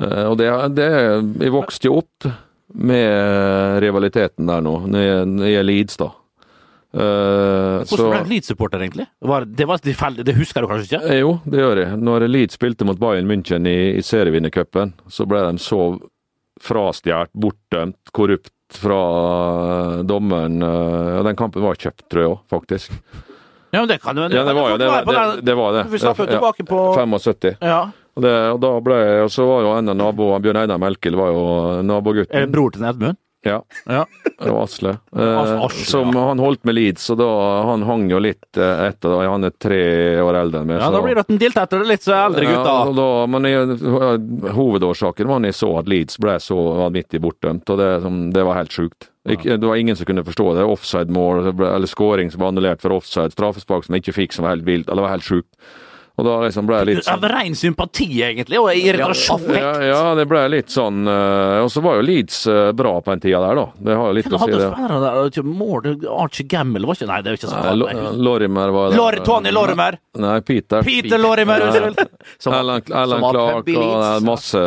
[0.00, 0.88] Eh, og det, det,
[1.42, 2.30] Vi vokste jo opp
[2.70, 6.12] med rivaliteten der nå, når jeg Leeds, da.
[6.90, 9.04] Uh, Hvordan ble du Leeds-supporter, egentlig?
[9.22, 11.02] Var, det, var tilfeldig, det husker du kanskje ikke?
[11.06, 11.98] Eh, jo, det gjør jeg.
[12.02, 15.84] Når Leeds spilte mot Bayern München i, i serievinnercupen, så ble de så
[16.60, 19.00] frastjålet, bortdømt, korrupt fra
[19.96, 20.60] eh, dommeren.
[20.60, 22.94] Ja, den kampen var kjøpt, tror jeg òg, faktisk.
[23.70, 24.90] Ja, men det kan du Ja, det var jo det.
[25.06, 25.84] Det, det var det.
[25.92, 27.56] Vi snakket jo tilbake på 75.
[27.60, 27.80] Ja.
[28.18, 31.14] Og, det, og da ble og så var jo en av naboene, Bjørn Einar Melkel,
[31.18, 31.44] var jo
[31.86, 32.50] nabogutten.
[32.50, 33.18] bror til Edmund?
[33.42, 34.02] Ja, Ja.
[34.38, 34.90] det var Asle.
[35.16, 37.28] Eh, som han holdt med Leeds, og da
[37.70, 39.14] han hang jo litt eh, etter.
[39.14, 39.22] da.
[39.32, 39.78] Han er tre
[40.20, 40.80] år eldre enn meg.
[40.82, 42.74] ja, da blir det dilt etter litt så eldre gutta.
[42.84, 43.78] Ja, da, men jeg,
[44.52, 47.90] hovedårsaken var at jeg så at Leeds ble så vanvittig bortdømt, og det,
[48.36, 49.08] det var helt sjukt.
[49.30, 50.64] Ikke, det var ingen som kunne forstå det.
[50.64, 54.56] Offside-mål eller scoring som var annullert for offside, straffespark som jeg ikke fikk, som var
[54.56, 54.88] helt vilt.
[54.88, 55.50] Det var helt sjukt.
[56.20, 57.16] Og da liksom ble jeg litt sånn...
[57.16, 59.46] Av ren sympati, egentlig, og irritasjon.
[59.56, 63.14] ja, ja, det ble litt sånn eh, Og så var jo Leeds eh, bra på
[63.14, 63.64] den tida der, da.
[63.88, 64.68] Det har jo litt Hvem å si, hadde det.
[64.74, 65.48] spillere der?
[65.60, 65.88] Mål,
[66.20, 68.20] Archie Gamble var ikke Nei, det er jo ikke sånn.
[68.20, 69.96] Lorimer var Lor Tony Lorimer!
[70.20, 70.84] Nei, Peter.
[70.84, 72.04] Peter Lorimer, unnskyld!
[72.60, 74.60] Alan, Alan Clark og det masse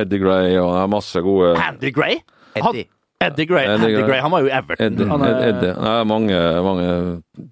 [0.00, 2.18] Eddie Gray og det masse gode Andy Gray?
[2.58, 2.88] Han- Eddie.
[3.26, 3.66] Eddie Gray.
[3.74, 4.20] Eddie Gray.
[4.20, 4.86] Han var jo Everton.
[4.86, 5.74] Eddie, Han er- Eddie.
[5.80, 6.88] Nei, mange, mange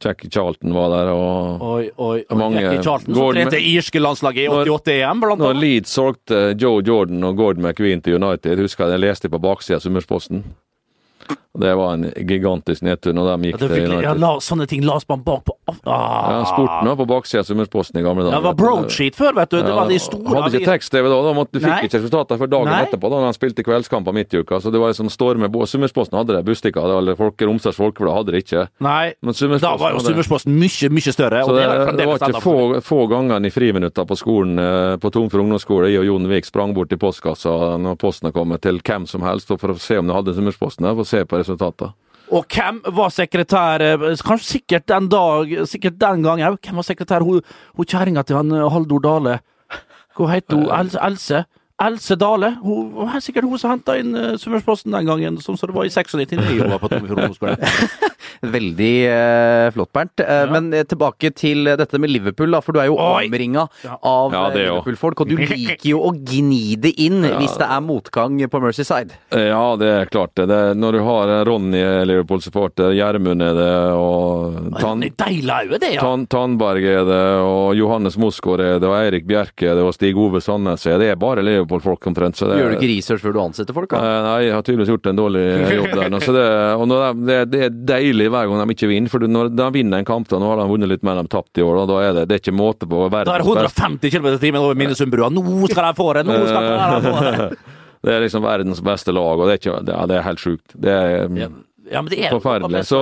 [0.04, 2.36] Jackie Charlton var der, og Oi, oi, oi.
[2.36, 5.54] Mange- Jackie Charlton som trente irske landslaget i 88 EM, blant når.
[5.60, 9.76] Leeds solgte Joe Jordan og Gordon McQueen til United, husker jeg jeg leste på baksida
[9.76, 10.44] av Summersposten.
[11.58, 14.02] Det var en gigantisk nedtur når de Ja, gikk det til United.
[14.02, 15.52] ja, la, sånne ting la oss bare bak på
[15.84, 16.32] ah.
[16.32, 18.36] Ja, sporten var på baksida av Summersposten i gamle dager.
[18.36, 19.58] Det var broadsheet før, vet du.
[19.62, 21.80] Det var de store Hadde ikke tekst-TV da, da måtte, du fikk Nei.
[21.88, 22.80] ikke resultater før dagen Nei.
[22.86, 24.60] etterpå, da han spilte kveldskamper midt i uka.
[24.62, 28.44] Så det var liksom storme Summersposten hadde det, Bustika eller Folk, Romsdals Folkeblad hadde det
[28.44, 28.66] ikke.
[28.84, 31.44] Nei, Men da var jo Summersposten mye, mye større.
[31.46, 34.96] Så det, det var det var ikke få, få ganger i friminutter på skolen eh,
[35.02, 35.90] på Tom for ungdomsskole.
[35.92, 39.52] Jeg og Jon Vik sprang bort til postkassa når posten kom til hvem som helst
[39.52, 41.94] for å se om de hadde Summersposten der, for å se på resultatene.
[42.30, 46.60] Og hvem var sekretær eh, Kanskje sikkert den dag Sikkert den gang òg.
[46.62, 47.24] Hvem var sekretær?
[47.26, 47.42] Hun,
[47.76, 49.40] hun kjerringa til han eh, Haldor Dale.
[50.16, 50.70] Hva heter hun?
[51.02, 51.44] Else?
[51.82, 52.16] Else?
[52.20, 52.56] Dale.
[52.62, 55.84] Hun var sikkert hun som henta inn uh, Summersposten den gangen, som så det var
[55.88, 57.56] i 96 hun var på Tom ungdomsskole.
[58.42, 60.20] Veldig uh, flott, Bernt.
[60.20, 63.26] Eh, Men eh, tilbake til eh, dette med Liverpool, da, for du er jo Oi!
[63.28, 63.96] omringa Ja.
[64.02, 64.56] av Ja, eh.
[64.58, 69.14] Liverpool-folk, og du liker jo å gni det inn hvis det er motgang på Mercyside.
[69.30, 70.48] Eh, Ja, det er klart det.
[70.50, 75.78] det når du har eh, Ronny er Liverpool-supporter, Gjermund er det, og Tan Deilig er
[75.78, 76.00] det, ja.
[76.02, 79.94] Tan Tandberg er det, og Johannes Mosgaard er det, og Eirik Bjerke er det, og
[79.96, 81.00] Stig Ove Sandnes er det.
[81.02, 82.36] Det er bare Liverpool-folk omtrent.
[82.36, 83.88] så det Gjør du ikke research før du ansetter folk?
[83.90, 83.98] da?
[83.98, 85.44] Eh, Nei, jeg har tydeligvis gjort en dårlig
[85.76, 86.10] jobb der.
[86.12, 89.12] nå, det, og når de, det, det er deilig hver gang de ikke vinner.
[89.12, 91.34] For når de vinner en kamp, da, nå har de vunnet litt mer enn de
[91.34, 93.48] tapt i år, da, da er det, det er ikke måte på Da er det
[93.48, 95.30] 150 km i timen over Minnesundbrua.
[95.32, 96.26] Nå skal de få det!
[96.28, 97.48] Nå skal de få det!
[98.02, 100.40] Det er liksom verdens beste lag, og det er, ikke, det, ja, det er helt
[100.42, 100.72] sjukt.
[100.74, 101.46] Det er Ja,
[101.86, 102.80] ja, men det er forferdelig.
[102.88, 102.98] Så,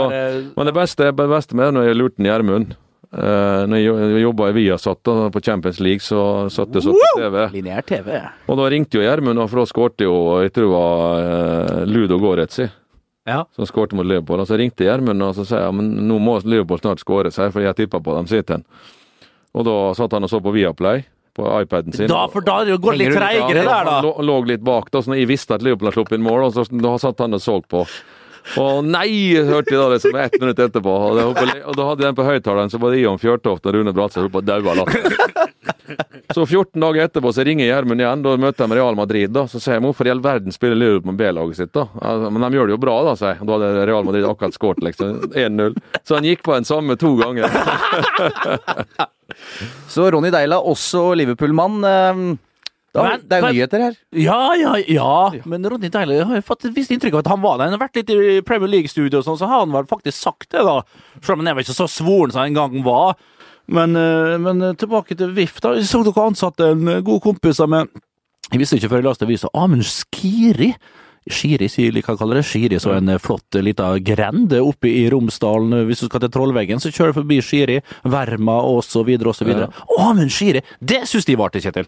[0.52, 2.74] men det beste, det beste med det når jeg lurte Gjermund
[3.10, 7.08] Uh, når jeg jobba i Viasat da, på Champions League, så satt jeg så på
[7.18, 7.38] TV.
[7.56, 8.20] Lineær TV.
[8.46, 12.20] Og da ringte jo Gjermund, for da skårte jo jeg tror det var uh, Ludo
[12.22, 12.68] Goretzi.
[13.28, 13.44] Ja.
[13.54, 14.40] som skårte mot Liverpool.
[14.42, 17.52] Og så ringte Gjermund og så sa jeg, men nå må Liverpool snart skåre seg,
[17.54, 18.62] for jeg tippa på dem, sier.
[19.54, 21.04] Og da satt han og så på Viaplay
[21.36, 22.08] på iPaden sin.
[22.10, 23.98] Da, for da går det litt treigere der, da.
[23.98, 26.26] Han lå, lå litt bak, da, så når jeg visste at Liverpool hadde sluppet inn
[26.26, 27.84] mål, og så, da satt han og så på.
[28.60, 29.10] Og nei,
[29.46, 30.92] hørte jeg da liksom ett minutt etterpå.
[31.10, 33.92] Og, på- og da hadde den på høyttaleren, så var det Ion Fjørtoft og Rune
[33.94, 35.02] Bratseth holdt på å daue av latter.
[36.34, 39.30] Så 14 dager etterpå så ringer Gjermund igjen, da møter de Real Madrid.
[39.34, 41.84] da, Så sier jeg hvorfor i all verden spiller Liverpool med B-laget sitt, da?
[41.98, 43.46] Altså, men de gjør det jo bra, da, sier jeg.
[43.48, 45.74] Da hadde Real Madrid akkurat skåret liksom 1-0.
[46.06, 47.50] Så han gikk på den samme to ganger.
[49.90, 52.38] Så Ronny Deila, også Liverpool-mann.
[52.94, 53.96] Da- Men- Det er jo nyheter her.
[54.12, 55.30] Ja, ja, ja.
[55.46, 57.70] Men Ronny Deila har fått et visst inntrykk av at han var der.
[57.70, 60.48] Han har vært litt i Premier League-studio, og sånn, så har han vel faktisk sagt
[60.50, 60.82] det, da.
[61.22, 63.14] Selv om han er vel ikke så svoren som han en gang var.
[63.68, 65.60] Men, eh, men eh, tilbake til VIF.
[65.60, 65.74] da.
[65.86, 67.88] Så dere ansatte en eh, god kompis av meg.
[68.50, 69.48] Jeg visste ikke før jeg leste avisa.
[69.54, 70.74] Amund Skiri.
[71.30, 72.44] Skiri, sier jeg kan kaller det.
[72.48, 75.86] Skiri, så en flott lita grend oppe i Romsdalen.
[75.86, 79.70] Hvis du skal til Trollveggen, så kjører du forbi Skiri, Verma og så videre.
[80.00, 80.62] Amund Skiri!
[80.82, 81.86] Det syns de var til, Kjetil.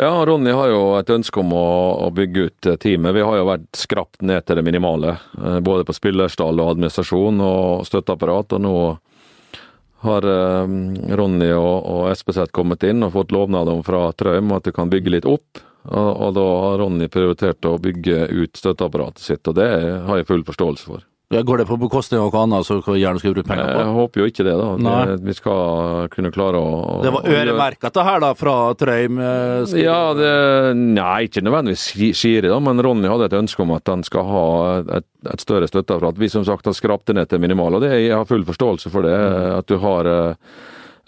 [0.00, 1.68] Ja, Ronny har jo et ønske om å,
[2.06, 3.16] å bygge ut eh, teamet.
[3.16, 5.16] Vi har jo vært skrapt ned til det minimale.
[5.42, 8.54] eh, Både på spillerstall og administrasjon og støtteapparat.
[8.54, 8.74] Og nå
[10.04, 10.76] har eh,
[11.18, 14.92] Ronny og, og SPZ kommet inn og fått lovnad om fra Trøim at de kan
[14.92, 15.64] bygge litt opp.
[15.88, 19.66] Og, og da har Ronny prioritert å bygge ut støtteapparatet sitt, og det
[20.06, 21.02] har jeg full forståelse for.
[21.28, 23.80] Går det på bekostning av noe annet som du gjerne skal bruke penger på?
[23.82, 24.68] Jeg håper jo ikke det, da.
[24.80, 25.00] Nei.
[25.26, 29.20] Vi skal kunne klare å Det var øremerka det her da, fra Trøim?
[29.68, 29.82] Skri...
[29.84, 30.30] Ja, det,
[30.96, 34.24] nei, ikke nødvendigvis Ski- Skiri, da, men Ronny hadde et ønske om at han skal
[34.24, 34.46] ha
[35.02, 36.16] et, et større støtteapparat.
[36.24, 38.88] Vi som sagt har skrapt det ned til minimal, og det, jeg har full forståelse
[38.96, 39.18] for det.
[39.60, 40.34] At du har eh,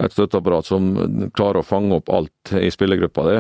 [0.01, 0.91] et støtteapparat som
[1.37, 3.37] klarer å fange opp alt i spillergruppa di,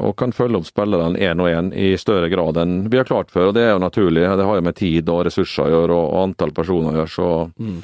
[0.00, 3.32] og kan følge opp spillerne én og én i større grad enn vi har klart
[3.34, 3.50] før.
[3.50, 4.24] og Det er jo naturlig.
[4.24, 7.14] Det har jo med tid og ressurser å gjøre, og antall personer å gjøre.
[7.14, 7.78] så mm.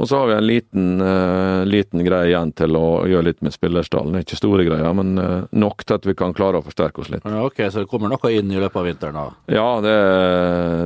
[0.00, 3.52] Og så har vi en liten, uh, liten, greie igjen til å gjøre litt med
[3.52, 4.16] spillerstallen.
[4.22, 7.26] Ikke store greier, men uh, nok til at vi kan klare å forsterke oss litt.
[7.28, 9.18] Ja, ok, Så det kommer noe inn i løpet av vinteren?
[9.20, 9.26] da?
[9.52, 9.96] Ja, det,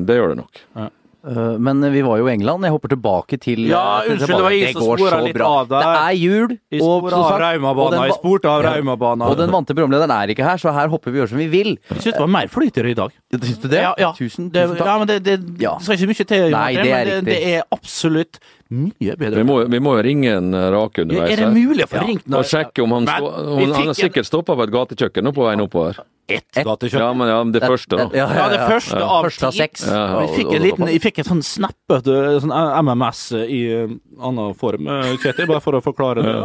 [0.08, 0.62] det gjør det nok.
[0.74, 0.88] Ja.
[1.24, 2.66] Uh, men vi var jo i England.
[2.66, 5.48] Jeg hopper tilbake til Ja, unnskyld, det var jeg som spora litt bra.
[5.62, 5.86] av der.
[5.86, 6.56] Det er jul.
[6.74, 8.02] Spora av Raumabana.
[8.10, 9.30] Jeg spurte av Raumabana.
[9.32, 11.48] Og den vante programlederen er ikke her, så her hopper vi og gjør som vi
[11.52, 11.72] vil.
[11.88, 13.14] Jeg syns det var mer flytere i dag.
[13.32, 13.80] Syns du det?
[13.80, 14.12] Ja, ja.
[14.18, 14.86] Tusen, tusen takk.
[14.86, 17.54] Ja, men det, det, det skal ikke mye til, Nei, det er men det, det
[17.54, 18.40] er absolutt
[18.72, 19.42] mye bedre.
[19.42, 21.32] Vi må, vi må ringe en rak Rake underveis.
[21.34, 22.40] Er det mulig å få ringt noen?
[22.40, 25.46] Og sjekke om han, stå, om, han er sikkert stoppa på et gatekjøkken nå på
[25.46, 26.00] veien oppover.
[26.24, 27.02] Ett gatekjøkken?
[27.04, 28.06] Ja, men ja, det første, da.
[28.16, 29.84] Ja, ja, det første av første av seks.
[29.88, 34.88] vi fikk en liten, jeg fikk et sånn snappete sånn MMS i uh, annen form,
[35.20, 36.38] Kjetil, bare for å forklare det.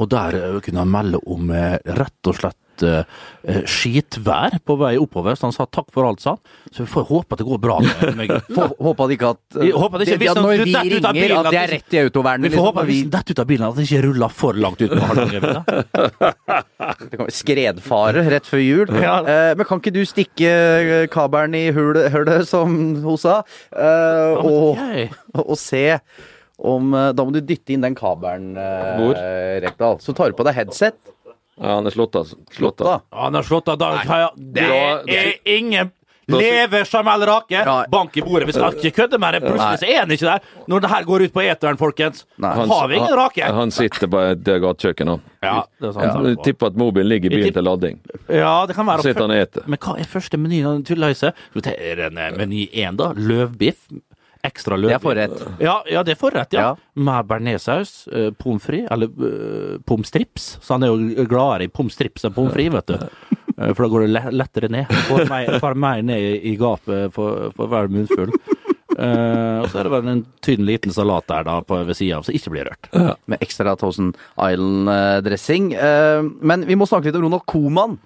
[0.00, 3.04] Og der kunne han melde om rett og slett uh,
[3.68, 6.40] skitvær på vei oppover, så han sa takk for alt, sa han.
[6.72, 8.32] Så vi får håpe at det går bra med meg.
[8.56, 12.02] Håper ikke at håper det ikke, hvis Når vi ringer, at det er rett i
[12.02, 12.44] autovernet.
[12.46, 14.30] Vi får liksom, håpe at hvis han detter ut av bilen, at det ikke ruller
[14.42, 14.90] for langt ut
[17.12, 18.92] være skredfare rett før jul.
[18.92, 20.50] Men kan ikke du stikke
[21.12, 22.68] kabelen i hullet, som
[23.04, 23.42] hun sa,
[24.40, 24.78] og,
[25.42, 26.00] og se
[26.58, 29.98] om Da må du dytte inn den kabelen, eh, Rekdal.
[30.04, 30.98] Så tar du på deg headset.
[31.60, 32.30] Ja, han er slått av.
[32.52, 33.02] Slått av.
[33.12, 33.78] Ja, han er slått av.
[33.78, 35.92] Da, det er ingen
[36.26, 37.54] Leve Jamel Rake!
[37.54, 37.86] Ja.
[37.90, 38.48] Bank i bordet.
[38.48, 39.40] Vi skal ikke kødde med det.
[39.42, 40.46] Plutselig så er han ikke der.
[40.70, 42.52] Når det her går ut på eteren, folkens, Nei.
[42.70, 43.42] har vi ingen Rake.
[43.42, 45.18] Han, han sitter på et gatekjøkken nå.
[45.42, 45.92] Ja, det.
[45.98, 46.36] Ja.
[46.46, 47.98] Tipper at mobilen ligger i bilen til lading.
[48.28, 49.04] Ja, det kan være.
[49.08, 49.66] Sitter han og eter.
[49.66, 50.62] Men hva er første meny?
[50.62, 53.12] Er det en meny én, da?
[53.18, 53.90] Løvbiff
[54.42, 54.90] ekstra løk.
[54.90, 55.44] Det er forrett.
[55.62, 56.72] Ja, ja, det er forrett, ja.
[56.72, 57.02] ja.
[57.06, 60.56] Med bearnéssaus, uh, pommes frites, eller uh, pommes strips.
[60.60, 63.38] Så han er jo gladere i pommes strips enn pommes frites, vet du.
[63.52, 64.90] Uh, for da går det lettere ned.
[65.08, 68.34] Får mer, får mer ned i, gapet for, for hver munnfull.
[68.92, 72.18] Uh, og så er det bare en tynn liten salat der da på, ved sida
[72.18, 72.90] av, som ikke blir rørt.
[72.92, 73.14] Ja.
[73.30, 75.72] Med ekstra Thousand Island-dressing.
[75.78, 77.96] Uh, men vi må snakke litt om Ronald Coman.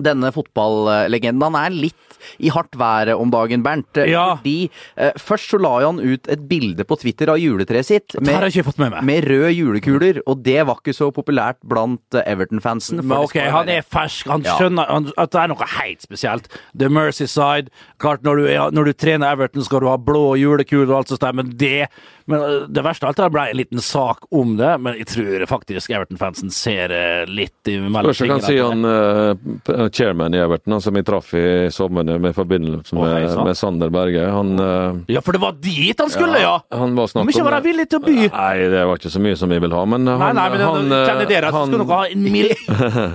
[0.00, 1.42] Denne fotballegenden.
[1.44, 3.98] Han er litt i hardt været om dagen, Bernt.
[4.08, 4.38] Ja.
[4.38, 8.46] Fordi eh, Først så la han ut et bilde på Twitter av juletreet sitt med,
[8.78, 13.02] med, med, røde julekuler, og det var ikke så populært blant eh, Everton-fansen.
[13.02, 16.48] Men ok, Han er fersk, han skjønner han, at det er noe helt spesielt.
[16.78, 17.68] The Mercyside.
[18.00, 21.28] Klart, når du, når du trener Everton, skal du ha blå julekuler og alt sånt,
[21.36, 21.90] men det
[22.30, 24.98] men øh, det verste av alt er det ble en liten sak om det, men
[25.00, 26.94] jeg tror faktisk Everton-fansen ser
[27.28, 28.12] litt litt mellom tingene.
[28.12, 32.34] Først kan si han uh, chairman i Everton, han som vi traff i sommer med
[32.36, 34.26] forbindelse med, oh, med Sander Berge.
[34.30, 36.56] Han uh, Ja, for det var dit han skulle, ja!
[36.62, 36.78] ja.
[36.78, 38.18] Han var snakk om Mye var han villig til å by?
[38.32, 40.66] Nei, det var ikke så mye som vi vil ha, men han Nei, nei, men
[40.66, 42.52] han, kjenner dere at han, skal nok ha en mild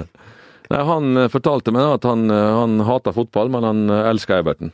[0.72, 4.74] Nei, Han fortalte meg at han, han hater fotball, men han elsker Everton.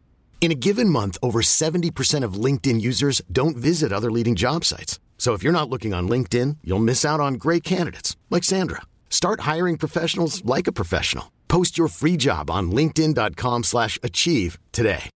[0.41, 4.99] In a given month, over 70% of LinkedIn users don't visit other leading job sites.
[5.19, 8.81] So if you're not looking on LinkedIn, you'll miss out on great candidates like Sandra.
[9.09, 11.25] Start hiring professionals like a professional.
[11.47, 15.09] Post your free job on linkedin.com/achieve slash achieve today.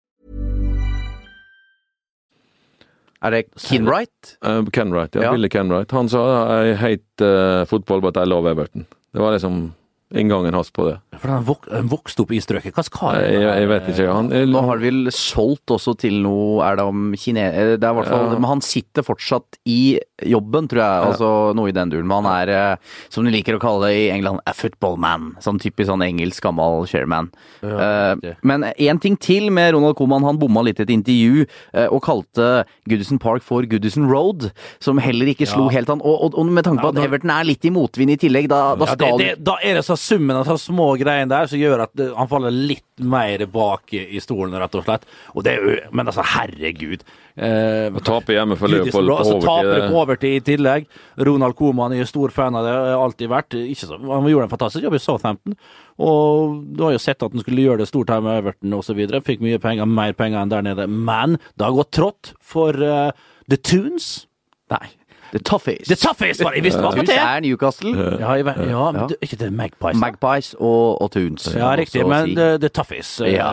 [3.24, 4.36] Er det Kinwright?
[4.42, 5.30] Uh, Ken Wright, ja, Ja.
[5.32, 5.90] Billy Ken Wright.
[5.90, 8.86] Han sa I hate uh, football, but I love Everton.
[9.12, 9.72] Det var liksom
[10.18, 10.96] inngangen hans på det.
[11.22, 12.74] For han vok vokste opp i strøket.
[12.76, 13.20] Hva skal han?
[13.26, 14.06] jeg, jeg vet ikke.
[14.12, 17.44] Han, Nå har vel solgt også til noe Er det om kine...
[17.52, 18.38] eh, Det er i hvert fall Ja.
[18.38, 21.06] Men han sitter fortsatt i jobben, tror jeg.
[21.12, 22.10] Altså noe i den duren.
[22.12, 22.76] Han er, eh,
[23.12, 25.32] som de liker å kalle det i England, a football man.
[25.40, 27.30] Sånn typisk sånn engelsk gammel chairman.
[27.62, 30.24] Ja, uh, men én ting til med Ronald Coman.
[30.26, 34.98] Han bomma litt i et intervju uh, og kalte Goodison Park for Goodison Road, som
[34.98, 35.78] heller ikke slo Ja.
[35.78, 36.02] helt an.
[36.04, 38.16] Og, og, og med tanke på Ja, at da- Everton er litt i motvind i
[38.16, 40.92] tillegg, da, da Ja, det, skal det, da er det så summen av så små
[41.00, 45.06] greiene der som gjør at han faller litt mer bak i, stolen, rett og slett.
[45.32, 47.04] Og det er jo, men altså, herregud.
[47.32, 50.88] Eh, og taper hjemme for Leopold på Så taper det overtid på overtid i tillegg.
[51.28, 53.56] Ronald Koeman er stor fan av det, alltid vært.
[53.62, 55.56] Ikke så, han gjorde en fantastisk jobb i Southampton.
[56.02, 59.04] Og du har jo sett at han skulle gjøre det stort her med Everton osv.
[59.24, 60.88] Fikk mye penger, mer penger enn der nede.
[60.88, 63.12] Men det har gått trått for uh,
[63.48, 64.26] The Tunes.
[64.72, 64.86] Nei.
[65.32, 65.86] The Toughies.
[65.88, 66.56] The Toughies, var det!
[66.60, 67.36] Jeg visste hva det Tunes var!
[67.36, 67.92] er Newcastle.
[68.20, 69.94] Ja, jeg vet, ja, men det, ikke det Magpies?
[69.96, 70.00] da?
[70.02, 71.46] Magpies og, og Tunes.
[71.56, 72.06] Ja, riktig.
[72.06, 72.34] Men si.
[72.36, 73.48] The, the Toughies, eh, Ja.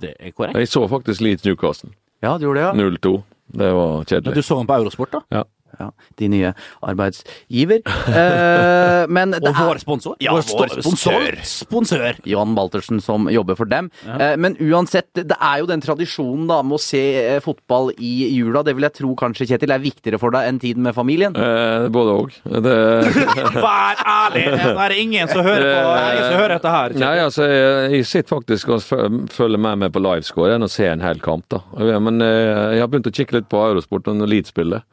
[0.00, 0.58] det er korrekt.
[0.58, 1.90] Jeg så faktisk Leeds Newcastle.
[2.22, 2.72] Ja, du gjorde det, ja.
[2.72, 3.22] 0-2.
[3.58, 4.34] Det var Men kjedelig.
[4.34, 5.20] du så den på Eurosport, da?
[5.38, 5.42] Ja.
[5.78, 5.90] Ja.
[6.20, 6.52] De nye
[6.86, 7.82] arbeidsgiver.
[8.16, 10.14] Eh, men det Og er vår sponsor?
[10.22, 11.24] Ja, vår vår sponsor.
[11.44, 12.20] Sponsor!
[12.24, 13.90] Johan Baltersen som jobber for dem.
[14.06, 18.30] Eh, men uansett, det er jo den tradisjonen da med å se eh, fotball i
[18.38, 18.62] jula.
[18.64, 21.36] Det vil jeg tro kanskje, Kjetil, er viktigere for deg enn tiden med familien.
[21.36, 22.38] Eh, både òg.
[22.46, 22.76] Det
[23.66, 24.46] Vær ærlig!
[24.76, 26.94] Det er ingen som hører på ingen som hører dette her.
[26.94, 27.04] Kjetil.
[27.04, 30.70] Nei, altså, jeg, jeg sitter faktisk og følger følger med meg på livescore enn å
[30.70, 31.62] se en hel kamp, da.
[31.78, 34.86] Ja, Men eh, jeg har begynt å kikke litt på Eurosport og Leeds-spillet.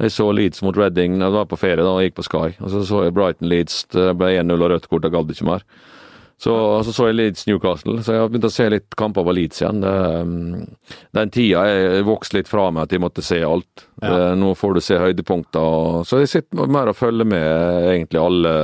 [0.00, 2.50] Jeg så Leeds mot Reading da jeg var på ferie da og gikk på Sky.
[2.60, 5.66] Og så så jeg Brighton-Leeds, det ble 1-0 og rødt kort, jeg gadd ikke mer.
[6.40, 9.20] Så, og så så jeg Leeds Newcastle, så jeg har begynt å se litt kamper
[9.20, 9.82] over Leeds igjen.
[9.84, 9.90] Det,
[10.24, 10.62] um,
[11.18, 13.84] den tida jeg vokste litt fra meg at jeg måtte se alt.
[14.00, 16.00] Det, nå får du se høydepunkter.
[16.08, 18.54] Så jeg sitter mer og følger med egentlig alle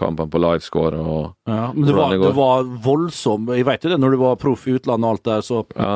[0.00, 0.98] kampene på livescore.
[0.98, 4.42] Og, Ja, men det var, det var voldsom Jeg vet jo det, når du var
[4.42, 5.92] proff i utlandet og alt der, så, ja,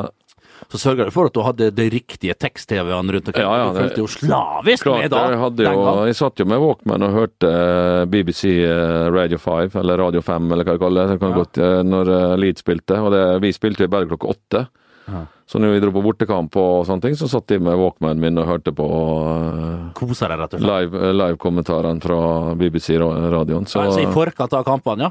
[0.72, 3.44] så sørga du for at du hadde de riktige tekst-TV-ene rundt omkring.
[3.44, 5.22] Ja, ja, du fulgte jo slavisk Klart, med da.
[5.28, 10.00] jeg, jo, jeg satt jo med Walkman og hørte eh, BBC eh, Radio 5, eller
[10.00, 11.42] Radio 5, eller hva de kaller det kan Ja.
[11.42, 12.96] godt, eh, når Leeds spilte.
[13.04, 14.64] Og det, vi spilte jo bare klokka åtte.
[15.12, 15.26] Ja.
[15.52, 18.38] Så når vi dro på bortekamp og sånne ting, så satt jeg med Walkmanen min
[18.40, 20.62] og hørte på og slett.
[20.62, 23.66] live- fra BBC-radioen.
[23.68, 25.11] Så altså, I forkant av kampene,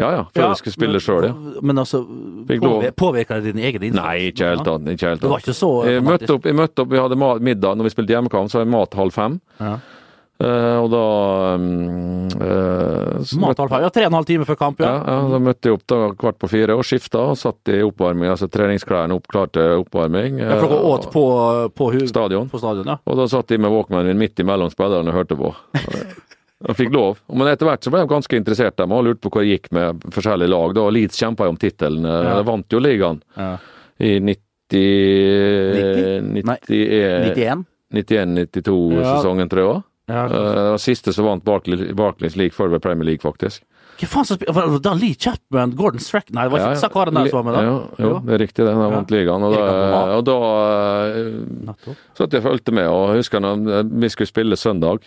[0.00, 1.32] Ja, ja, før vi skulle spille sjøl, ja.
[1.60, 2.00] Men, altså,
[2.48, 2.62] Fikk
[2.96, 4.00] påvirka det din egen innsats?
[4.00, 4.94] Nei, ikke helt annet.
[4.96, 5.48] Ikke helt Det var annet.
[5.48, 8.48] ikke så Jeg møtte opp, jeg møtte opp, vi hadde middag når vi spilte hjemmekamp,
[8.48, 9.36] så var jeg mat halv fem.
[9.60, 9.74] Ja.
[10.42, 11.02] Uh, og da
[11.54, 13.84] um, eh, Mat halv fem.
[13.84, 15.02] Ja, tre og en halv time før kamp, Ja, ja.
[15.12, 18.32] ja, da møtte jeg opp da kvart på fire og skifta og satt i oppvarming,
[18.32, 20.40] altså treningsklærne opp klar til oppvarming.
[20.42, 21.24] Ja, for dere åt på,
[21.76, 22.50] på, på, Stadion.
[22.50, 22.98] på stadion, ja.
[23.06, 25.52] Og da satt jeg med Walkmanen min midt imellom spillerne og hørte på.
[26.62, 27.18] Og fikk lov.
[27.32, 29.70] Men etter hvert så ble de ganske interessert dem og lurte på hva det gikk
[29.74, 30.74] med forskjellige lag.
[30.78, 30.86] da.
[30.94, 32.06] Leeds kjempa jo om tittelen.
[32.06, 32.36] Ja.
[32.38, 33.56] De vant jo ligaen Ja.
[33.98, 34.42] i 90...
[34.72, 36.44] 90?
[36.48, 38.46] Nei, 91, 91.
[38.62, 39.82] 92-sesongen, tror jeg.
[40.12, 40.24] Ja.
[40.26, 43.62] uh, siste som vant Barclays, Barclays League før det ble Premier League, faktisk.
[44.00, 47.28] Hva faen som spiller det Lee Chapman, Gordon Strack Nei, det var ikke Sakaren der
[47.30, 47.62] som var med, da?
[47.62, 48.72] Ja, jo, det er riktig, det.
[48.74, 49.44] Han vant ligaen.
[49.46, 49.66] Og da,
[50.16, 50.36] og da
[51.12, 55.06] uh, satt så og jeg fulgte med, og husker når vi skulle spille søndag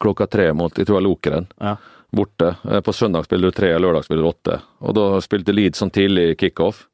[0.00, 1.48] klokka tre mot jeg tror jeg Lokeren.
[1.60, 1.76] Ja.
[2.12, 2.56] Borte.
[2.70, 4.58] Eh, På søndag spiller du tre, lørdag spiller du åtte.
[4.80, 6.86] Og da spilte Leeds sånn tidlig kickoff.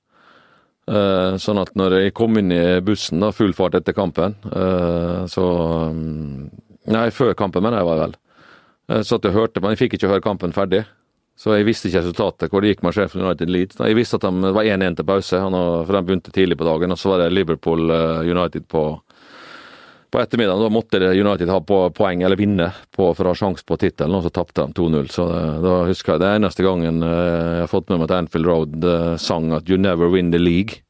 [0.89, 5.27] Eh, sånn at når jeg kom inn i bussen, da, full fart etter kampen, eh,
[5.29, 5.45] så
[5.93, 6.49] mm,
[6.89, 8.13] Nei, før kampen, mener jeg var vel.
[9.05, 10.79] Så at jeg hørte, men jeg fikk ikke høre kampen ferdig.
[11.37, 13.77] Så jeg visste ikke resultatet, hvor det gikk med sjefen United Leeds.
[13.85, 16.95] Jeg visste at de var 1-1 til pause, for de begynte tidlig på dagen.
[16.95, 17.93] Og så var det Liverpool
[18.25, 18.87] United på,
[20.11, 20.65] på ettermiddagen.
[20.65, 21.61] Da måtte United ha
[21.95, 25.11] poeng, eller vinne, på, for å ha sjanse på tittelen, og så tapte de 2-0.
[25.13, 25.29] Så
[25.65, 28.85] da husker jeg det eneste gangen eh, jeg har fått med meg at Anfield Road
[28.85, 30.81] eh, sang at 'You never win the league'.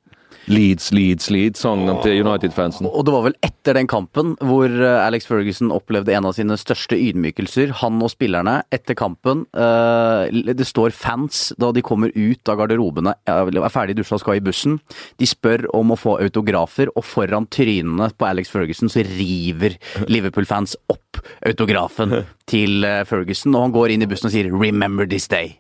[0.49, 2.89] Leeds, Leeds, Leeds, sangen til United-fansen.
[2.89, 6.57] Og det var vel etter den kampen hvor eh, Alex Ferguson opplevde en av sine
[6.61, 7.73] største ydmykelser.
[7.83, 9.45] Han og spillerne etter kampen.
[9.53, 14.41] eh, Det står fans da de kommer ut av garderobene, er ferdig dusja og skal
[14.41, 14.81] i bussen.
[15.21, 19.77] De spør om å få autografer, og foran trynene på Alex Ferguson så river
[20.09, 25.07] Liverpool-fans opp autografen til eh, Ferguson, og han går inn i bussen og sier 'Remember
[25.09, 25.59] this day'.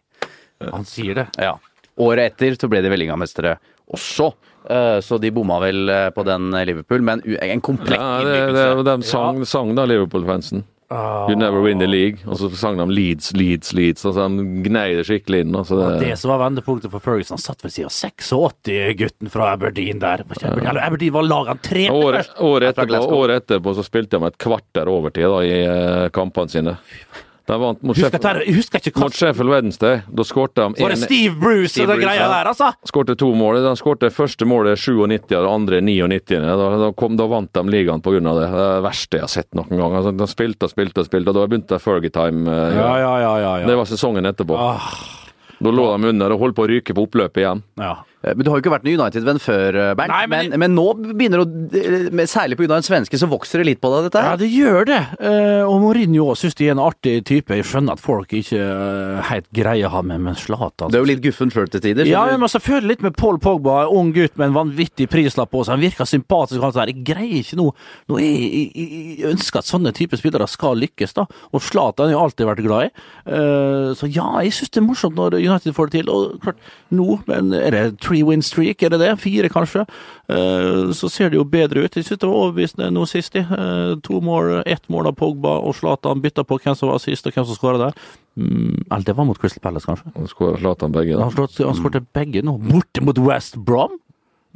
[0.73, 1.29] Han sier det.
[1.39, 1.59] Ja.
[1.99, 3.59] Året etter så ble de Vellinga-mestere
[3.95, 4.33] også.
[4.33, 4.58] eh,
[5.03, 8.67] Så de bomma vel eh, på den eh, Liverpool, men en komplett Ja, det, det,
[8.85, 10.67] de sang, sang da Liverpool-fansen.
[10.91, 12.19] You never win the league.
[12.27, 14.07] Og så sang de Leeds, Leeds, Leeds.
[14.09, 15.57] Og så de gnei det skikkelig inn.
[15.59, 19.33] Altså Og det, det som var vendepunktet for Ferguson, han satt ved siden av 86-gutten
[19.33, 20.25] fra Aberdeen der.
[20.25, 24.31] Aberdeen, eller Aberdeen var laget han tre året, året, etterpå, året etterpå så spilte de
[24.31, 26.79] et kvarter overtid da, i eh, kampene sine.
[27.49, 30.03] De vant mot Husker, Sheffield, jeg, husker ikke mot Sheffield Wednesday.
[30.13, 32.69] Da skårte de Var det Steve Bruce Steve og den greia der, altså?
[32.91, 33.61] skårte to mål.
[33.65, 36.43] De skårte første målet 97 og det andre 99.
[36.45, 38.21] Da, da, kom, da vant de ligaen pga.
[38.21, 38.35] det.
[38.37, 39.97] Det er det verste jeg har sett noen gang.
[40.03, 42.45] Altså, de spilte og spilte og spilte, og da begynte Fergie-time.
[42.53, 43.33] eh, Ja, ja, ja.
[43.47, 43.67] ja, ja.
[43.67, 44.59] Det var sesongen etterpå.
[44.59, 44.93] Ah,
[45.59, 47.63] Da lå de under og holdt på å ryke på oppløpet igjen.
[47.81, 47.97] ja.
[48.25, 50.09] Eh, Men Du har jo ikke vært noen United-venn før, eh, Bernt.
[50.11, 52.77] Nei, men, men- men, nå begynner det med- Særlig pga.
[52.77, 55.01] en svenske, så vokser det litt på deg, dette ja, det gjør det.
[55.21, 57.49] Eh, og Mourinho syns de er en artig type.
[57.55, 61.23] Jeg skjønner at folk ikke helt greier han med, men Zlatan Det er jo litt
[61.23, 62.07] guffen sjøl til tider.
[62.07, 65.51] Ja, men men selvfølgelig litt med Paul Pogba, en ung gutt med en vanvittig prislapp
[65.51, 65.77] på seg.
[65.77, 66.61] Han virker sympatisk.
[66.61, 66.87] det der.
[66.93, 67.73] Jeg greier ikke noe
[68.09, 71.27] Nå jeg, jeg, jeg ønsker at sånne typer spillere skal lykkes, da.
[71.53, 72.91] Og Zlatan har jeg alltid vært glad i.
[73.27, 76.11] Eh, så ja, jeg syns det er morsomt når United får det til.
[76.13, 76.57] Og klart,
[76.93, 79.13] nå men er det three win streak, er det det?
[79.21, 79.85] Fire, kanskje?
[80.33, 81.97] Eh, så ser det jo bedre ut.
[81.97, 83.37] Jeg synes det var overbevisende nå sist.
[83.37, 87.29] Eh, to mål, ett mål av Pogba, og Zlatan bytta på hvem som var sist,
[87.29, 88.03] og hvem som skåra der.
[88.39, 90.13] Mm, eller det var mot Crystal Palace, kanskje?
[90.17, 91.19] Han skåra Zlatan begge.
[91.19, 91.29] Da.
[91.29, 93.99] Han skårte begge nå, borte mot West Brom.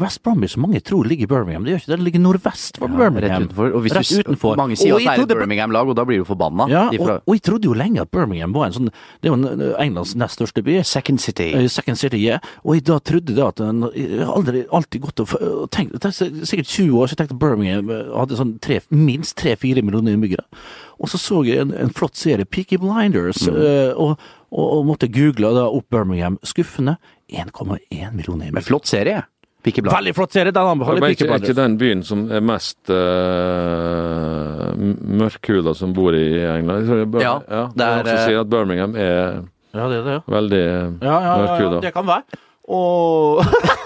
[0.01, 1.65] West Bromwich, som mange tror ligger i Birmingham.
[1.65, 3.45] Det gjør ikke det, det ligger nordvest for ja, Birmingham.
[3.45, 3.75] utenfor.
[3.77, 4.57] Og hvis Rett utenfor.
[4.57, 6.67] Mange sier at det er et Birmingham-lag, og da blir du forbanna.
[6.73, 8.89] Ja, og, og jeg trodde jo lenge at Birmingham var en sånn
[9.21, 10.79] Det er jo en- Englands nest største by.
[10.83, 11.51] Second City.
[11.53, 12.39] Eh, Second City, ja.
[12.65, 13.61] Og jeg da trodde det at
[13.95, 17.29] Jeg har aldri alltid gått og og tenkt Det er sikkert 20 år siden jeg
[17.29, 20.45] tenkte Birmingham eh, hadde sånn tre, minst 3-4 millioner innbyggere.
[21.03, 24.17] Og så så jeg en, en flott serie, Peaky Blinders, eh, og,
[24.51, 26.39] og, og måtte google da opp Birmingham.
[26.43, 26.97] Skuffende.
[27.33, 28.67] 1,1 millioner innbyggere.
[28.67, 29.23] flott serie.
[29.63, 32.43] Picky Veldig flott serie, den anbefaler men Er ikke, er ikke den byen som er
[32.43, 34.73] mest uh,
[35.23, 36.91] mørkhuda som bor i England?
[37.13, 39.43] Bir- Ja, ja, det er, også si at Birmingham er
[39.73, 40.21] Ja, det er det, ja.
[40.29, 42.23] veldig Ja, ja, ja, ja, det kan være.
[42.69, 43.45] Og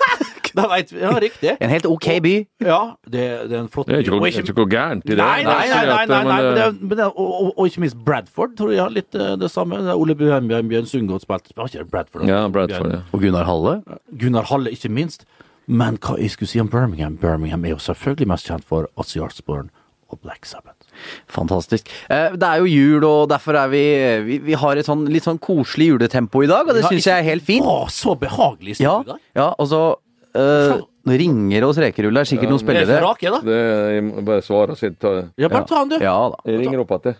[0.56, 1.52] vet vi Ja, riktig.
[1.60, 2.34] En helt ok by.
[2.64, 5.18] Ja, det, det er en flott Det er ikke, er ikke noe gærent i det.
[5.20, 7.98] Nei, nei, nei, nei, nei, nei, men det, men det, og, og, og ikke minst
[8.06, 9.82] Bradford, tror jeg har litt eh, det samme.
[9.84, 11.52] Det er Ole Bjørn Bjørn Sundgodt spilte
[11.90, 12.26] Bradford?
[12.28, 13.02] ja, Bradford, ja.
[13.12, 13.76] Og Gunnar Halle.
[14.16, 15.26] Gunnar Halle, ikke minst.
[15.68, 17.16] Men hva jeg skulle si om Birmingham?
[17.18, 19.68] Birmingham er jo selvfølgelig mest kjent for Ozzy Osbourne
[20.12, 20.86] og Black Sabbath.
[21.28, 21.88] Fantastisk.
[22.08, 23.80] Eh, Det er jo jul, og derfor er vi
[24.24, 27.04] Vi, vi har et sånn litt sånn koselig juletempo i dag, og det Ja, syns
[27.10, 27.66] jeg er helt fint.
[27.66, 29.18] Å, så behagelig Ja, i dag.
[29.34, 29.96] ja altså
[30.34, 31.74] eh, Ringer og
[32.22, 33.00] er sikkert noen Det er spillere.
[33.00, 33.40] for rake, da.
[33.40, 33.58] Det,
[33.94, 35.28] jeg må bare svare og si ta det.
[35.38, 36.04] Ja, bare ta den, du.
[36.04, 36.36] Ja da.
[36.50, 37.16] Jeg ringer opp igjen.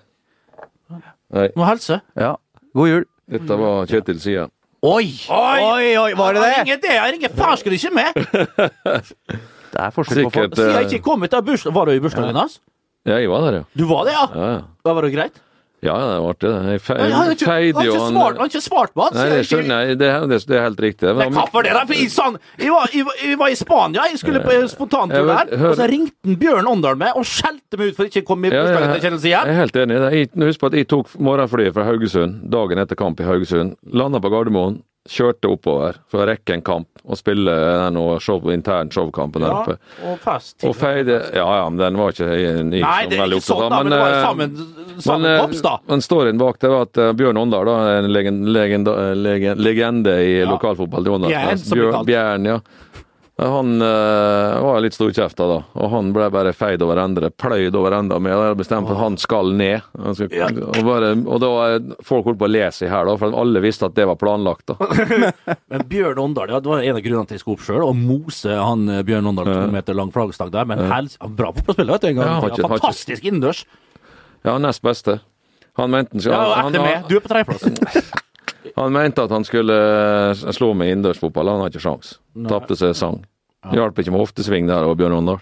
[1.57, 2.01] Må helse.
[2.17, 2.37] Ja.
[2.75, 3.05] God jul.
[3.31, 4.49] dette var Kjetil Sia.
[4.87, 5.07] Oi!
[5.33, 6.59] Oi, oi, var det Jeg det?
[6.61, 8.11] ringer det, jeg ringer farsken ikke med!
[9.77, 10.55] Det er forskjell på folk.
[10.55, 12.61] Sikkert Siden jeg eh, ikke kom av bursdagen, Var du i bursdagen hans?
[13.07, 13.65] Ja, jeg var der, ja.
[13.77, 14.23] Du var det, ja?
[14.33, 14.61] Ja, ja.
[14.87, 15.43] Da var det greit?
[15.85, 16.51] Ja, det var artig.
[16.51, 17.43] det.
[17.45, 19.19] Feide jo han har ikke svart på det!
[19.19, 19.99] Nei, det skjønner jeg.
[20.01, 21.11] Det, det, det er helt riktig.
[21.11, 24.43] Men, er kaffe, det jeg, sånn, jeg, var, jeg, jeg var i Spania, jeg skulle
[24.45, 25.53] på spontantur der.
[25.71, 28.55] Og så ringte Bjørn Åndal meg og skjelte meg ut for ikke å komme i
[28.55, 30.01] bursdagen Kjennelse Jeg er helt enig.
[30.01, 30.47] i det.
[30.49, 33.77] Husk på at jeg tok morgenflyet fra Haugesund dagen etter kamp i Haugesund.
[33.93, 38.89] Landa på Gardermoen, kjørte oppover for å rekke en kamp og spille den show, intern
[38.91, 39.77] showkampen der Ja, oppe.
[40.11, 40.57] og fest.
[40.67, 43.83] Og feide Ja, ja, men den var ikke jeg, Nei, det er ikke sånn, da,
[43.83, 44.57] men det var jo sammen,
[45.23, 45.75] men, kops, da.
[45.75, 50.17] eh, Men storyen bak det var at eh, Bjørn Åndal, en legen, legenda, leg- legende
[50.25, 50.51] i Ja.
[50.51, 52.05] lokalfotball til Åndal Bjørn.
[52.07, 52.61] Bjørn, ja.
[53.39, 57.93] Han øh, var litt storkjefta da, og han ble bare feid over ende, pløyd over
[57.99, 58.33] ende med.
[58.33, 59.83] Jeg bestemte at han skal ned.
[60.01, 60.47] Han skal, Ja.
[60.49, 61.51] og, bare, og da
[62.09, 64.73] folk holdt på å le seg her, da, for alle visste at det var planlagt.
[64.73, 64.79] da.
[65.71, 68.01] Men Bjørn Åndal, ja, det var en av grunnene til jeg skulle opp sjøl, og
[68.01, 70.65] mose han eh, Bjørn Åndal to meter lang flaggstang der.
[70.73, 72.09] Men hels, han bra fotballspiller, vet du.
[72.15, 72.27] En gang.
[72.33, 73.67] Ja, ikke- har ikke- Fantastisk innendørs.
[74.49, 75.21] Ja, nest beste.
[75.77, 76.89] Han mente, Ja, og Ja, meg.
[76.89, 77.69] han, Du er på tredjeplass.
[78.77, 79.77] han mente at han skulle
[80.33, 81.49] eh, slå med innendørsfotball.
[81.55, 82.17] Han har ikke sjans.
[82.49, 83.21] Tapte seg sang.
[83.73, 85.41] Hjalp ikke med hoftesving der og Bjørn Åndal.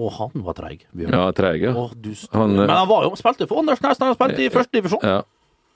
[0.00, 0.84] Og han var treig.
[0.96, 1.72] Ja, treig, ja.
[1.76, 1.88] Å.
[2.36, 5.04] Han, eh, Men han var jo, spilte for Anders da han spilte i første divisjon.
[5.04, 5.20] ja.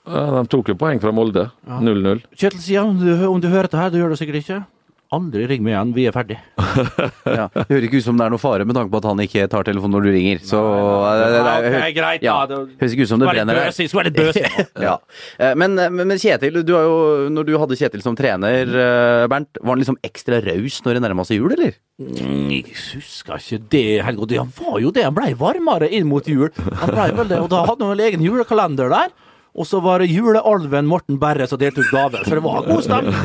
[0.05, 1.47] Ja, De tok jo poeng fra Molde.
[1.65, 2.19] 0-0.
[2.37, 2.99] Kjetil sier om
[3.31, 4.59] om du hører det her, du gjør det sikkert ikke.
[5.13, 6.37] Aldri ring meg igjen, vi er ferdig.
[7.25, 7.45] Ja.
[7.53, 9.45] Det høres ikke ut som det er noe fare med tanke på at han ikke
[9.51, 10.41] tar telefonen når du ringer.
[10.43, 12.57] Så nei, det, nei, Ja, det, er greit, ja, da.
[12.65, 13.71] Det- høres ikke ut som det brenner der.
[13.75, 14.59] Skulle være litt bøs.
[14.87, 14.95] ja.
[15.39, 16.95] Eh, Men, men men Kjetil, du har jo,
[17.31, 21.03] når du hadde Kjetil som trener, eh, Bernt, var han liksom ekstra raus når det
[21.05, 21.77] nærma seg jul, eller?
[21.95, 24.35] Jeg husker ikke det helt godt.
[24.41, 26.49] Han var jo det, han blei varmere inn mot jul.
[26.81, 29.13] Han ble vel det, og Da hadde han vel egen julekalender der.
[29.55, 32.19] Og så var det julealven Morten Berre som delte ut gave.
[32.27, 33.15] Så det var god stemning.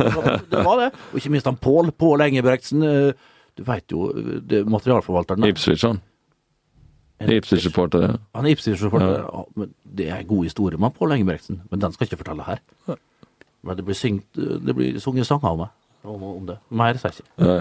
[0.52, 0.90] Det var det.
[1.10, 2.84] Og ikke minst han Pål Pål Engebretsen.
[2.86, 3.12] eh,
[3.58, 4.12] Du veit jo,
[4.46, 5.42] det er materialforvalteren.
[5.50, 5.98] Ipswich, han.
[7.20, 8.12] Ipswich-supporter, ja.
[8.34, 9.18] Han er Ipswich-supporter.
[9.26, 9.66] Ja,
[9.96, 12.62] det er en god historie med Pål Engebrektsen, men den skal jeg ikke fortelle her.
[13.62, 15.74] Men det blir, syngt, det blir sunget sanger om meg.
[16.08, 16.56] Om, om det.
[16.72, 17.58] Mer sier jeg ikke.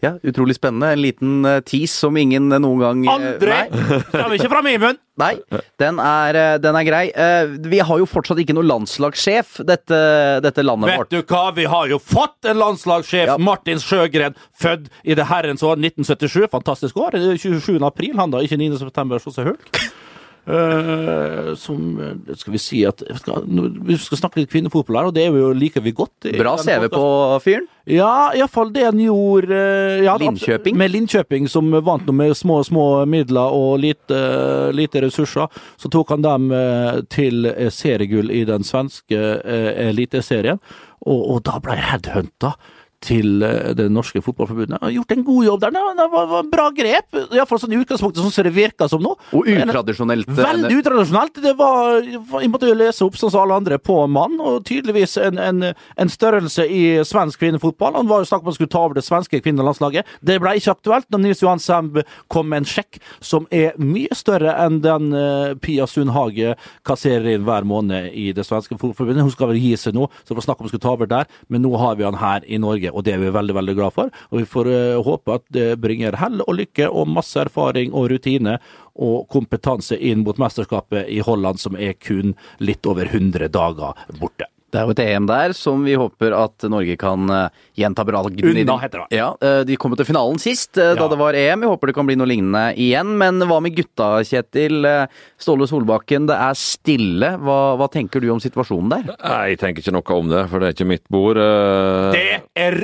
[0.00, 0.14] Ja.
[0.24, 0.92] Utrolig spennende.
[0.94, 3.56] En liten eh, tease som ingen eh, noen gang Andre!
[3.68, 3.98] Aldri!
[4.14, 4.98] Kommer ikke fra min munn!
[5.20, 5.34] Nei,
[5.82, 7.02] den er, eh, den er grei.
[7.12, 9.98] Eh, Vi har jo fortsatt ikke noen landslagssjef, dette,
[10.40, 11.12] dette landet Vet vårt.
[11.12, 13.36] du hva, vi har jo fått en landslagssjef, Ja.
[13.36, 16.48] Martin Sjøgren, født i det herrens år 1977.
[16.56, 17.18] Fantastisk år.
[17.20, 17.76] Er 27.
[17.84, 18.78] april, han da, ikke 9.
[18.80, 19.68] september, så så hørt.
[20.50, 23.44] Eh, som eh, Skal vi si at skal,
[23.86, 26.26] Vi skal snakke litt kvinnefotball her, og det er jo, liker vi godt.
[26.38, 27.04] Bra CV på
[27.44, 27.68] fyren.
[27.90, 30.76] Ja, iallfall det han gjorde eh, ja, Linköping.
[30.78, 34.18] Med Linköping, som vant noe med små små midler og lite,
[34.76, 35.48] lite ressurser.
[35.80, 40.60] Så tok han dem eh, til eh, seriegull i den svenske eh, eliteserien,
[41.00, 42.54] og, og da ble jeg headhunta
[43.00, 44.80] til eh, det norske fotballforbundet.
[44.82, 45.70] Har gjort en god jobb der.
[45.76, 47.16] Det var, det var, var bra grep.
[47.32, 49.14] Iallfall sånn i utgangspunktet, sånn som det virka som nå.
[49.36, 50.28] Og utradisjonelt.
[50.28, 51.40] eh, Veldig utradisjonelt.
[51.44, 55.16] Det var, jeg måtte jo lese opp sånn som alle andre på mann, og tydeligvis
[55.24, 57.96] en, en, en størrelse i svensk kvinnefotball.
[58.00, 60.04] Han var jo snakk om han skulle ta over det svenske kvinnelandslaget.
[60.20, 62.00] Det ble ikke aktuelt når Nils Johan Semb
[62.32, 66.52] kom med en sjekk som er mye større enn den eh, Pia Sundhage
[66.86, 69.24] kasserer inn hver måned i det svenske fotballforbundet.
[69.24, 71.08] Hun skal vel gi seg nå, så det var snakk om hun skulle ta over
[71.10, 73.76] der, men nå har vi han her i Norge, og det er vi veldig, veldig
[73.78, 74.12] glad for.
[74.30, 78.10] Og vi får eh, håpe at det bringer hell og lykke og masse erfaring og
[78.12, 78.58] rutine
[79.00, 84.50] og kompetanse inn mot mesterskapet i Holland, som er kun litt over 100 dager borte.
[84.70, 87.48] Det er jo et EM der som vi håper at Norge kan eh,
[87.80, 88.62] gjenta bragden i.
[88.62, 89.16] Unna, heter det.
[89.18, 91.08] Ja, eh, De kom jo til finalen sist, eh, da Ja.
[91.10, 91.60] det var EM.
[91.64, 93.16] Vi håper det kan bli noe lignende igjen.
[93.18, 94.86] Men hva med gutta, Kjetil?
[95.40, 97.32] Ståle Solbakken, det er stille.
[97.42, 99.10] Hva, hva tenker du om situasjonen der?
[99.18, 101.34] Nei, jeg tenker ikke noe om det, for det er ikke mitt bord.
[102.14, 102.78] Det er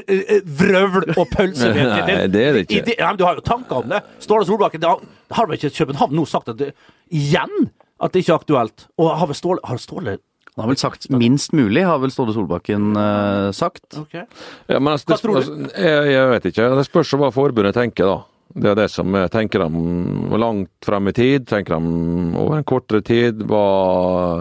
[0.45, 1.71] vrøvl og pølse!
[1.77, 2.81] Nei, det er det ikke.
[2.83, 4.03] I det- men du har jo tanker om det.
[4.19, 5.01] Ståle Solbakken, det har,
[5.39, 6.73] har vel ikke København nå sagt at det,
[7.15, 7.71] igjen
[8.03, 8.87] at det ikke er aktuelt?
[8.99, 10.19] Og har vel Ståle, har Ståle
[10.57, 13.91] Han har vel sagt minst mulig, har vel Ståle Solbakken uh, sagt.
[14.07, 14.25] Okay.
[14.71, 15.41] Ja, men altså, Hva tror du?
[15.43, 16.71] altså, jeg, jeg vet ikke.
[16.79, 18.23] Det spørs hva forbundet tenker, da.
[18.57, 21.45] Det er det som jeg tenker de langt frem i tid.
[21.51, 23.43] Tenker de over en kortere tid?
[23.51, 24.41] Hva,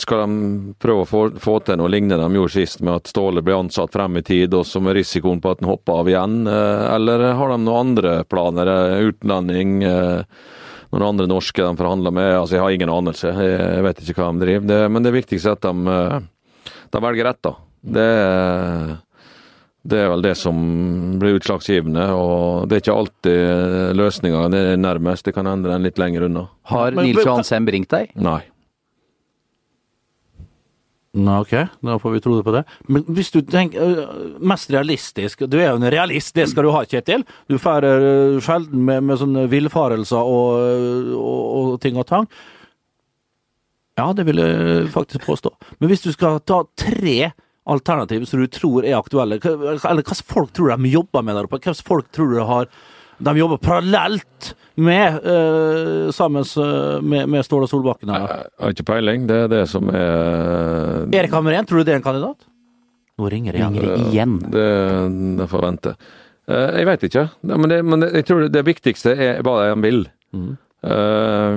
[0.00, 3.44] skal de prøve å få, få til noe lignende de gjorde sist, med at Ståle
[3.46, 6.40] ble ansatt frem i tid, og så med risikoen på at han hopper av igjen?
[6.50, 8.72] Eh, Eller har de noen andre planer?
[8.74, 9.78] Eh, Utlending?
[10.92, 12.30] Noen andre norske de forhandler med?
[12.36, 13.32] Altså, Jeg har ingen anelse.
[13.32, 14.68] Jeg vet ikke hva de driver.
[14.70, 17.54] Det, men det viktigste er at de, eh, de velger rett, da.
[17.96, 18.06] Det
[19.86, 20.56] det er vel det som
[21.20, 25.28] blir utslagsgivende, og det er ikke alltid løsninga er nærmest.
[25.28, 26.46] Det kan endre en litt lenger unna.
[26.72, 28.10] Har Nils Johan Sem ringt deg?
[28.18, 28.40] Nei.
[31.16, 32.62] Nå, ok, da får vi tro det på det.
[32.92, 36.72] Men hvis du tenker øh, mest realistisk Du er jo en realist, det skal du
[36.74, 37.24] ha, Kjetil.
[37.48, 42.28] Du færer øh, sjelden med, med sånne villfarelser og, øh, og, og ting og tang.
[43.96, 45.54] Ja, det vil jeg faktisk påstå.
[45.80, 47.30] Men hvis du skal ta tre
[47.66, 51.62] alternativ som du tror er aktuelle, eller slags folk tror de jobber med der oppe?
[51.64, 52.68] Slags folk tror du har
[53.16, 56.44] de jobber parallelt med, uh, sammen
[57.02, 58.12] med, med Ståle Solbakken?
[58.12, 58.26] her?
[58.28, 59.24] Jeg har ikke peiling.
[59.30, 62.46] Det er det som er Erik Hammerén, tror du det er en kandidat?
[63.16, 63.74] Nå ringer det igjen.
[63.80, 64.36] Ringer det igjen?
[64.52, 64.68] Det,
[65.40, 65.96] det får vente.
[66.46, 69.74] Eh, Jeg vet ikke, men, det, men det, jeg tror det viktigste er hva de
[69.82, 70.04] vil.
[70.86, 71.56] Eh,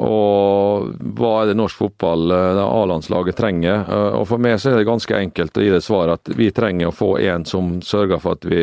[0.00, 3.82] og hva er det norsk fotball, eh, det A-landslaget, trenger.
[3.90, 6.52] Uh, og For meg så er det ganske enkelt å gi det svaret at vi
[6.54, 8.62] trenger å få en som sørger for at vi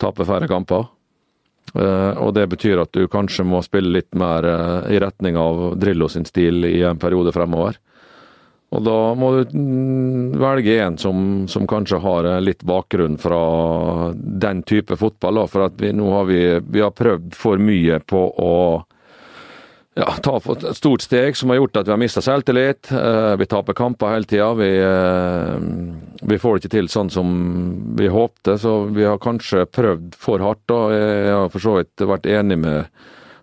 [0.00, 0.88] taper færre kamper.
[1.74, 5.74] Eh, og det betyr at du kanskje må spille litt mer eh, i retning av
[5.80, 7.80] Drillo sin stil i en periode fremover.
[8.74, 11.18] Og da må du mm, velge en som,
[11.50, 13.42] som kanskje har eh, litt bakgrunn fra
[14.14, 15.42] den type fotball.
[15.42, 18.54] Da, for at vi, nå har vi, vi har prøvd for mye på å
[19.94, 22.90] ja, ta for et stort steg som har gjort at vi har mista selvtillit.
[22.90, 24.48] Eh, vi taper kamper hele tida.
[24.58, 25.54] Vi, eh,
[26.22, 27.30] vi får det ikke til sånn som
[27.98, 30.64] vi håpte, så vi har kanskje prøvd for hardt.
[30.70, 30.80] Da.
[30.94, 32.90] Jeg har for så vidt vært enig med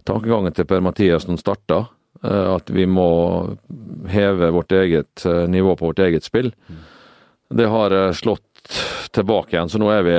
[0.07, 1.81] tankegangen til Per-Mathias når han starta.
[2.23, 3.57] eh, At vi må
[4.11, 6.51] heve vårt eget nivå på vårt eget spill.
[7.51, 8.11] Det har eh,
[9.11, 10.13] tilbake igjen, så nå er vi,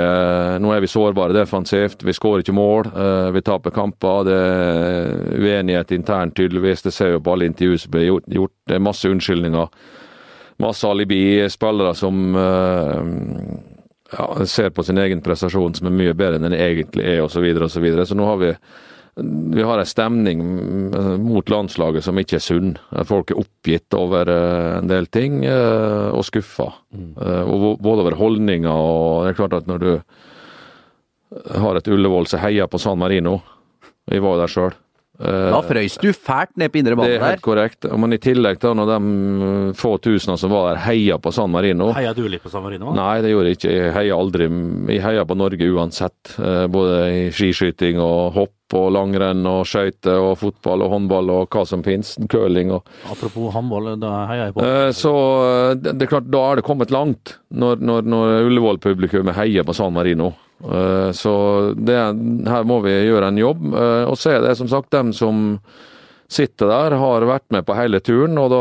[0.62, 2.04] nå er vi sårbare defensivt.
[2.04, 4.28] Vi skårer ikke mål, eh, vi taper kamper.
[4.28, 6.84] Det er uenighet internt, tydeligvis.
[6.84, 8.56] Det ser jo på alle intervjuer som blir gjort.
[8.68, 9.68] Det er masse unnskyldninger.
[10.62, 11.22] Masse alibi.
[11.50, 12.98] Spillere som eh,
[14.18, 17.38] ja, ser på sin egen prestasjon som er mye bedre enn den egentlig er, osv.
[17.38, 18.06] Så, videre, og så, videre.
[18.06, 18.52] så nå har vi
[19.54, 20.40] vi har en stemning
[20.94, 22.70] eh, mot landslaget som ikke er sunn.
[23.04, 26.70] Folk er oppgitt over eh, en del ting eh, og skuffa.
[26.96, 27.10] Mm.
[27.76, 29.90] Både over holdninger og Det er klart at når du
[31.60, 33.38] har et Ullevål som heier på San Marino
[34.10, 34.74] Vi var jo der sjøl.
[35.18, 37.18] Da frøys du fælt ned på indre bane der.
[37.18, 37.86] Det er helt korrekt.
[38.00, 41.90] Men i tillegg da, når de få tusener som var der, heia på San Marino
[41.92, 42.94] Heia du litt på San Marino?
[42.96, 43.74] Nei, det gjorde jeg ikke.
[43.76, 44.48] Jeg heia aldri.
[44.94, 46.34] Jeg heia på Norge uansett.
[46.72, 51.64] Både i skiskyting og hopp og langrenn og skøyter og fotball og håndball og hva
[51.68, 52.14] som finnes.
[52.32, 54.64] Curling og Apropos håndball, da heier jeg på.
[54.64, 55.12] Eh, så
[55.76, 59.94] det, er klart, da er det kommet langt, når, når, når Ullevål-publikummet heier på San
[59.96, 60.32] Marino.
[60.62, 61.34] Eh, så
[61.76, 61.96] det,
[62.48, 63.64] her må vi gjøre en jobb.
[63.74, 65.58] Eh, og så er det som sagt dem som
[66.32, 68.60] sitter der, har vært med på hele turen, og da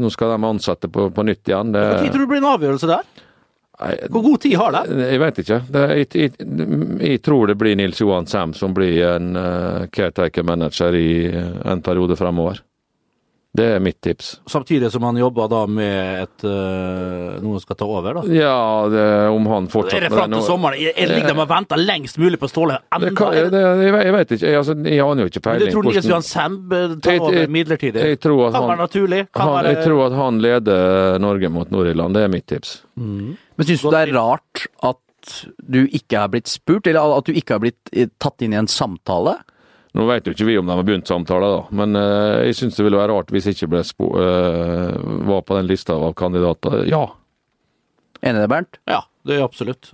[0.00, 1.74] nå skal de ansette på, på nytt igjen.
[1.74, 3.10] Det, Når tror du det blir en avgjørelse der?
[4.10, 4.80] Hvor god tid har det?
[5.12, 5.58] Jeg vet ikke.
[5.68, 6.32] Det, jeg, jeg,
[7.04, 11.84] jeg, tror det blir Nils Johan Sem som blir en uh, caretaker manager i en
[11.84, 12.58] periode fremover.
[13.58, 14.28] Det er mitt tips.
[14.46, 18.22] Samtidig som han jobber da med et øh, noen skal ta over, da?
[18.30, 18.58] Ja,
[18.92, 20.78] det, om han fortsatt Er det fram til sommeren?
[20.78, 22.78] Jeg ligger de og venter lengst mulig på Ståle?
[22.94, 24.46] Enda, det det, jeg, jeg, vet ikke.
[24.46, 25.64] Jeg, altså, jeg aner jo ikke peiling.
[25.64, 28.06] Men du tror Nils Johan Semb tar over midlertidig?
[28.12, 29.20] Jeg tror at kan han, være naturlig?
[29.32, 29.74] Kan han, være...
[29.74, 32.14] Jeg tror at han leder Norge mot Nord-Irland.
[32.14, 32.78] Det er mitt tips.
[32.94, 33.36] Mm.
[33.58, 35.02] Men syns du det er rart at
[35.58, 38.60] du ikke har blitt spurt, eller at du ikke har blitt eh, tatt inn i
[38.60, 39.40] en samtale?
[39.98, 42.78] Nå vet jo ikke vi om de har begynt samtaler, da, men uh, jeg syns
[42.78, 44.94] det ville være rart hvis ikke ble spo uh,
[45.26, 46.84] var på den lista av kandidater.
[46.86, 47.04] Ja.
[48.22, 48.78] Enig i det, Bernt?
[48.86, 49.02] Ja.
[49.28, 49.90] Det er absolutt.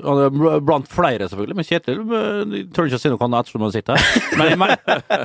[0.63, 1.57] Blant flere, selvfølgelig.
[1.59, 4.27] Men Kjetil jeg tør ikke å si noe annet ettersom han sitter her.
[4.39, 4.75] Men, men,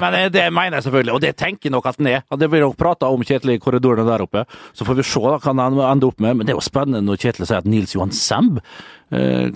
[0.02, 2.24] men, det mener jeg selvfølgelig, og det tenker nok at han er.
[2.42, 4.46] Det blir nok prata om Kjetil i korridorene der oppe.
[4.74, 6.40] Så får vi se hva han ender opp med.
[6.40, 8.66] Men det er jo spennende når Kjetil sier at Nils Johan Semb eh,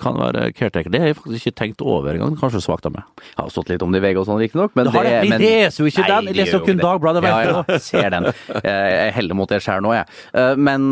[0.01, 0.89] kan være caretaker.
[0.89, 2.33] Det har jeg faktisk ikke tenkt over engang.
[2.39, 3.05] Kanskje svakt av meg.
[3.21, 4.73] Jeg har stått litt om det i VG og sånn, riktignok.
[4.73, 6.29] Men det, det, men, vi leser jo ikke den!
[6.31, 7.23] Jeg leser jo kun Dagbladet.
[7.29, 8.29] Ja, ja, ser den.
[8.65, 10.09] Jeg heller mot det skjer nå, jeg.
[10.41, 10.89] Eh, men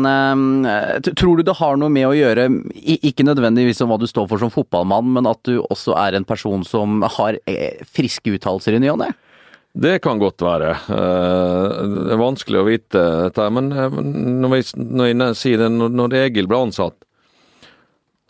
[1.18, 2.46] tror du det har noe med å gjøre,
[3.10, 6.28] ikke nødvendigvis om hva du står for som fotballmann, men at du også er en
[6.28, 9.12] person som har eh, friske uttalelser i ny og ne?
[9.72, 10.74] Det kan godt være.
[10.92, 13.46] Eh, det er vanskelig å vite dette.
[13.56, 16.98] Men når jeg, når jeg sier det, når Egil ble ansatt,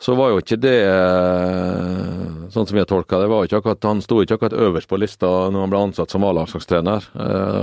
[0.02, 3.28] så var jo ikke det eh, sånn som har tolka det.
[3.30, 6.26] var ikke akkurat, Han sto ikke akkurat øverst på lista når han ble ansatt som
[6.26, 7.06] A-landslagstrener.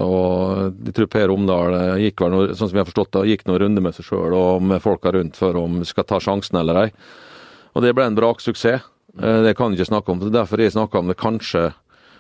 [0.05, 3.59] Og jeg tror Per Omdal gikk vel sånn som jeg har forstått det, gikk noen
[3.65, 6.85] runder med seg sjøl og med folka rundt for om vi skal ta sjansen eller
[6.85, 6.87] ei.
[7.75, 8.87] Og det ble en braksuksess.
[9.19, 10.23] Det kan jeg ikke snakke om.
[10.31, 11.71] Derfor jeg snakker om det kanskje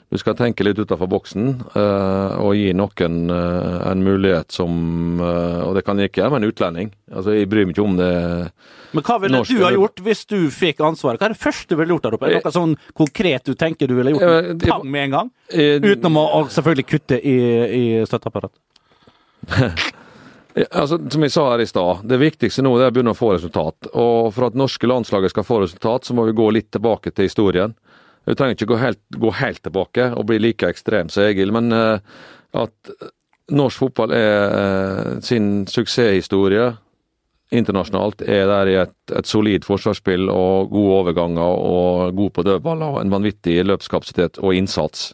[0.09, 4.71] du skal tenke litt utenfor boksen uh, og gi noen uh, en mulighet som
[5.21, 6.89] uh, Og det kan ikke være med en utlending.
[7.13, 8.09] Altså, Jeg bryr meg ikke om det
[8.95, 11.21] Men hva ville norsk, du ha gjort hvis du fikk ansvaret?
[11.21, 12.25] Hva er det første du ville gjort der oppe?
[12.25, 15.31] Er det noe sånn konkret du tenker du ville gjort med pang med en gang?
[15.53, 16.25] Utenom å,
[16.57, 17.37] selvfølgelig kutte i,
[17.77, 18.59] i støtteapparatet?
[20.59, 23.29] Altså, som jeg sa her i stad, det viktigste nå er å begynne å få
[23.35, 23.91] resultat.
[23.93, 27.29] Og for at norske landslaget skal få resultat, så må vi gå litt tilbake til
[27.29, 27.75] historien.
[28.27, 31.73] Vi trenger ikke gå helt, gå helt tilbake og bli like ekstrem som Egil, men
[31.73, 31.97] uh,
[32.57, 32.93] at
[33.49, 36.71] norsk fotball er uh, sin suksesshistorie
[37.49, 42.97] internasjonalt er der i et, et, solid forsvarsspill og gode overganger og god på dødballer
[42.97, 45.13] og en vanvittig løpskapasitet og innsats.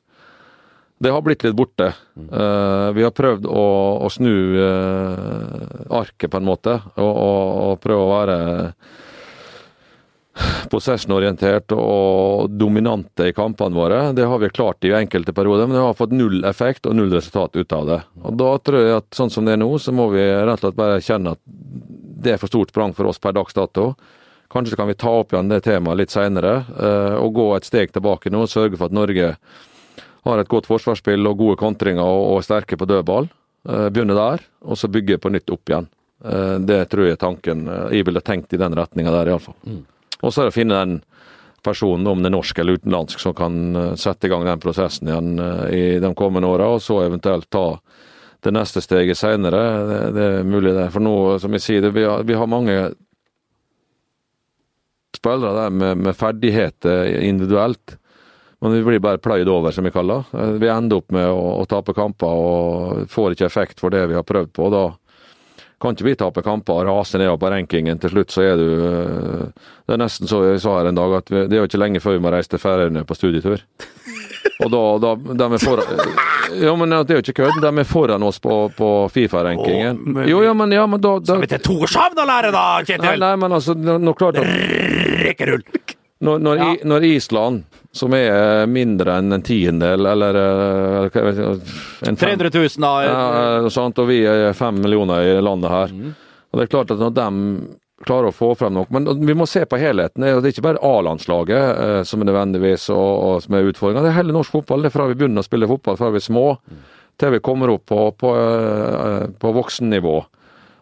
[0.99, 1.89] Det har blitt litt borte.
[2.15, 3.65] Uh, vi har prøvd å,
[4.03, 8.37] å snu uh, arket, på en måte, og, og, og prøve å være
[10.71, 13.99] possession-orientert og dominante i kampene våre.
[14.15, 17.13] Det har vi klart i enkelte perioder, men det har fått null effekt og null
[17.13, 17.99] resultat ut av det.
[18.23, 20.65] Og Da tror jeg at sånn som det er nå, så må vi rett og
[20.65, 21.41] slett bare kjenne at
[22.25, 23.93] det er for stort sprang for oss per dags dato.
[24.51, 27.95] Kanskje kan vi ta opp igjen det temaet litt seinere, uh, og gå et steg
[27.95, 29.33] tilbake nå og sørge for at Norge
[30.25, 33.29] har et godt forsvarsspill og gode kontringer og, er sterke på dødball.
[33.65, 35.89] Uh, begynne der, og så bygge på nytt opp igjen.
[36.25, 37.65] Uh, det tror jeg tanken.
[37.93, 39.57] Jeg ville tenkt i den retninga der, iallfall.
[39.65, 39.83] Mm.
[40.25, 40.97] Og så er det å finne den
[41.65, 45.31] personen, om det er norsk eller utenlandsk, som kan sette i gang den prosessen igjen
[45.73, 47.79] i de kommende åra, og så eventuelt ta
[48.45, 49.63] det neste steget seinere.
[50.13, 50.91] Det, er mulig, det.
[50.93, 52.75] For nå, som jeg sier, vi, har, vi har mange
[55.17, 57.97] spillere der med, med ferdigheter individuelt
[58.65, 60.45] men vi blir bare pløyd over, som vi kaller det.
[60.63, 64.15] Vi ender opp med å, å tape kamper og får ikke effekt for det vi
[64.17, 64.65] har prøvd på.
[64.65, 64.85] og Da
[65.85, 68.01] kan ikke vi tape kamper og rase nedover på rankingen.
[68.01, 71.19] Til slutt så er du eh, Det er nesten så jeg sa her en dag,
[71.21, 73.61] at vi, det er jo ikke lenge før vi må reise til Færøyene på studietur.
[74.63, 75.97] Og da, da de er foran,
[76.55, 77.57] ja, men det er jo ikke kødd.
[77.63, 80.23] De er foran oss på, på Fifa-rankingen.
[80.29, 83.19] Jo, ja, men, ja, men da, da Skal vi til Torshavn å lære, da, Kjetil?
[83.21, 84.47] nei, men altså, nå klart at
[85.25, 85.65] Rekkerull.
[86.23, 87.63] Når, når, I, når Island,
[87.95, 91.55] som er eh, mindre enn en tiendedel, eller eller vet jeg,
[92.07, 92.93] en fem, 300 000 da.
[93.03, 95.97] ja, eh, sant, og vi er fem millioner i landet her.
[96.51, 97.27] Og det er klart at når de
[98.05, 100.23] klarer å få frem noe Men vi må se på helheten.
[100.23, 104.03] Det er ikke bare A-landslaget eh, som er nødvendigvis og, og som er utfordringa.
[104.05, 104.83] Det er hele norsk fotball.
[104.83, 106.45] Det er fra vi begynner å spille fotball fra vi er små,
[107.19, 110.15] til vi kommer opp på, på, eh, på voksennivå.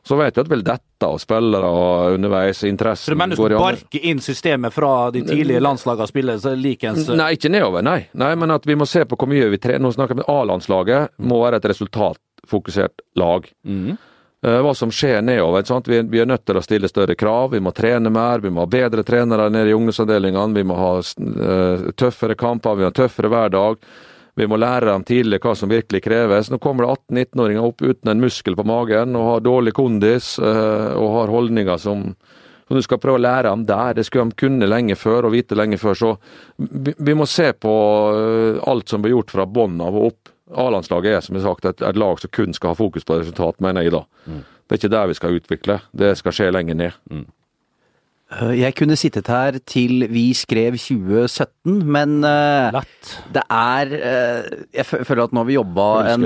[0.04, 4.02] Så vet du at vel dette og spillere og underveis interessen mener du skal barke
[4.04, 8.02] inn systemet fra de tidlige landslagene spiller så likens Nei, ikke nedover, nei.
[8.12, 8.34] nei.
[8.36, 9.80] Men at vi må se på hvor mye vi trener.
[9.86, 11.16] Nå snakker vi om A-landslaget.
[11.24, 13.48] Må være et resultatfokusert lag.
[13.64, 13.98] Mhm.
[14.44, 15.64] Eh, Hva som skjer nedover.
[15.88, 17.52] Vi, vi er nødt til å stille større krav.
[17.56, 18.40] Vi må trene mer.
[18.44, 20.54] Vi må ha bedre trenere nede i ungdomsavdelingene.
[20.60, 22.76] Vi må ha eh, tøffere kamper.
[22.76, 23.80] Vi må ha tøffere hverdag.
[24.36, 26.50] Vi må lære dem tidlig hva som virkelig kreves.
[26.50, 30.90] Nå kommer det 18-19-åringer opp uten en muskel på magen og har dårlig kondis eh,
[30.98, 32.08] og har holdninger som
[32.68, 33.94] som du skal prøve å lære dem der.
[33.98, 35.98] Det skulle de kunne lenge før og vite lenge før.
[36.00, 36.12] Så
[36.58, 37.74] vi, må se på
[38.16, 40.32] eh, alt som blir gjort fra bånn av og opp.
[40.64, 43.60] A-landslaget er som jeg sagt et, et lag som kun skal ha fokus på resultat,
[43.64, 44.04] mener jeg da.
[44.26, 45.80] Det er ikke der vi skal utvikle.
[45.92, 47.00] Det skal skje lenger ned.
[47.12, 47.24] Øh,
[48.58, 52.82] Jeg kunne sittet her til vi skrev 2017, men uh,
[53.36, 56.26] det er uh, Jeg føler at nå har vi jobba en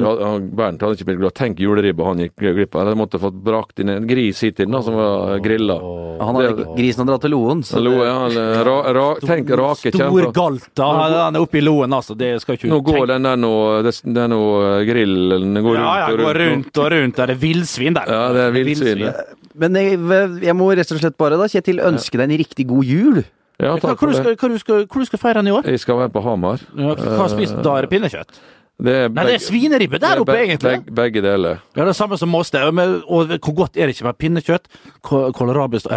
[0.58, 1.36] Bernt hadde ikke blitt glad.
[1.38, 2.88] Tenk juleribba han gikk glipp av.
[2.92, 5.78] Han måtte fått brakt inn en gris hit inn da, som var grilla.
[6.22, 7.64] Han hadde grisen hadde dratt til Loen.
[7.68, 10.32] så Lo, det- ja, ra, ra, tenk rake Stor kjemper.
[10.34, 10.88] galta.
[11.28, 12.16] Han er oppe i loen, altså.
[12.18, 13.54] Det skal ikke Nå går tenke- den der nå,
[13.84, 16.40] det- den nå eh, grillen går rundt Ja, ja, går rundt.
[16.42, 17.16] rundt og rundt.
[17.16, 18.06] Det er villsvin der.
[18.08, 19.14] Ja, det er villsvin.
[19.58, 19.98] Men jeg,
[20.46, 23.24] jeg må rett og slett bare, da, Kjetil, ønske deg en riktig god jul.
[23.58, 24.40] Ja, takk hvor, for du skal, det.
[24.40, 25.66] hvor, du skal, hvor du skal feire den i år?
[25.66, 26.62] Jeg skal være på Hamar.
[26.78, 27.74] Ja, hva spiser du spist da?
[27.74, 28.40] Er det pinnekjøtt?
[28.78, 30.76] Det er Nei, det er svineribbe der oppe, egentlig.
[30.84, 31.64] Begge, begge deler.
[31.74, 32.52] Ja, det er samme som oss.
[32.54, 34.70] Og hvor godt er det ikke med pinnekjøtt?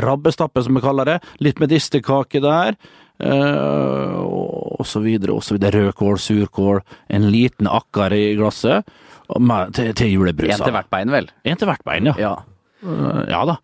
[0.07, 1.18] Rabbestappe, som vi kaller det.
[1.44, 2.78] Litt medisterkake der.
[3.20, 4.16] Uh,
[4.80, 5.90] og så videre, og så videre.
[5.90, 6.80] Rødkål, surkål,
[7.12, 8.88] en liten akkar i glasset.
[9.28, 10.57] Og med, til, til julebrusa.
[10.57, 11.28] En til hvert bein, vel.
[11.44, 12.16] En til hvert bein, ja.
[12.16, 12.32] Ja.
[12.80, 13.61] uh, ja da.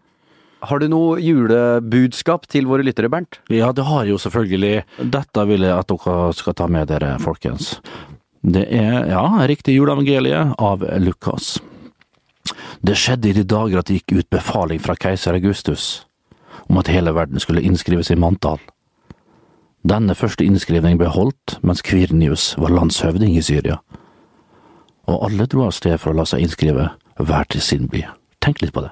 [0.64, 3.40] Har du noe julebudskap til våre lyttere, Bernt?
[3.52, 4.84] Ja, det har jeg jo selvfølgelig.
[5.12, 7.76] Dette vil jeg at dere skal ta med dere, folkens.
[8.46, 11.58] Det er, ja, riktig juleevangeliet av Lukas.
[12.80, 16.06] Det skjedde i de dager at det gikk ut befaling fra keiser Augustus
[16.66, 18.60] om at hele verden skulle innskrives i manntall.
[19.86, 23.78] Denne første innskrivningen ble holdt mens Kvirnius var landshøvding i Syria.
[25.06, 26.88] Og alle dro av sted for å la seg innskrive,
[27.22, 28.02] hver til sin by.
[28.42, 28.90] Tenk litt på det.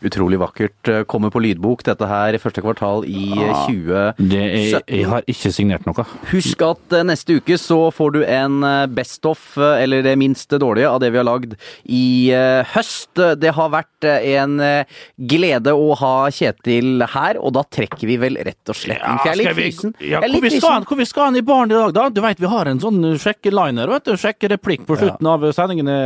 [0.00, 0.88] Utrolig vakkert.
[0.88, 4.30] Eh, Kommer på lydbok, dette her, i første kvartal i eh, 2017.
[4.30, 6.04] Det er, jeg har ikke signert noe.
[6.30, 10.14] Husk at eh, neste uke så får du en eh, best of, eh, eller det
[10.20, 11.52] minste dårlige, av det vi har lagd
[11.84, 13.12] i eh, høst.
[13.42, 18.16] Det har vært eh, en eh, glede å ha Kjetil her, og da trekker vi
[18.22, 19.20] vel rett og slett inn.
[19.30, 19.94] Er litt fysen.
[20.00, 22.06] Ja, hvor, vi skal, hvor vi skal han i baren i dag, da?
[22.08, 24.14] Du veit vi har en sånn sjekkeliner, vet du.
[24.20, 26.00] Sjekkereplikk på slutten av sendingene,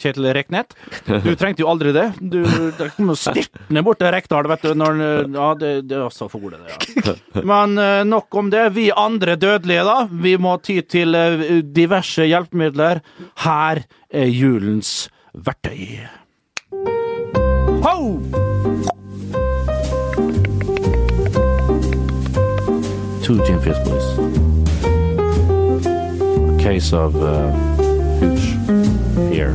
[0.00, 0.72] Kjetil Reknet.
[1.04, 2.08] Du trengte jo aldri det.
[2.20, 4.72] Du det styrtende bort til Rekdal, vet du.
[4.78, 5.02] Når,
[5.34, 7.14] ja, det, det er også for det, ja.
[7.42, 8.68] Men eh, nok om det.
[8.76, 9.96] Vi andre dødelige, da.
[10.10, 13.02] Vi må ty til eh, diverse hjelpemidler.
[13.44, 16.04] Her er julens verktøy.
[17.84, 17.98] Ho!
[23.24, 24.18] Two gin fizz, please.
[26.50, 27.50] A case of uh,
[28.20, 28.44] hooch
[29.32, 29.54] here.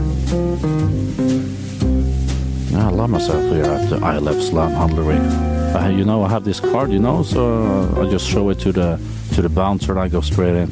[2.80, 5.19] Yeah, I love myself here at the I Love Slam Handlery.
[5.75, 8.71] Uh, you know, I have this card, you know, so I just show it to
[8.71, 8.97] the
[9.34, 10.71] to the bouncer and I go straight in.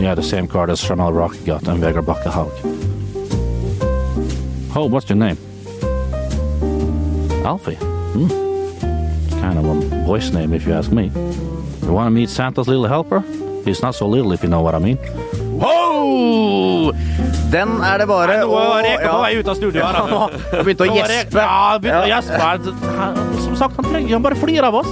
[0.00, 2.50] Yeah, the same card as Jamal Rock got and Vegard Bakkehaug.
[4.74, 5.36] Oh, what's your name?
[7.44, 7.76] Alfie.
[8.14, 8.30] Hmm.
[9.26, 11.10] It's kind of a boy's name, if you ask me.
[11.82, 13.22] You want to meet Santa's little helper?
[13.64, 14.98] He's not so little, if you know what I mean.
[15.60, 16.92] Wow!
[17.52, 19.94] Den er det bare Nå å- var Reka på vei ut av studio her.
[19.94, 20.40] Ja, altså.
[20.56, 21.42] nå begynte å Nå gjespe.
[21.42, 23.42] Ja, begynte å gjespe.
[23.44, 24.90] Som sagt, han trenger han bare flirer av oss.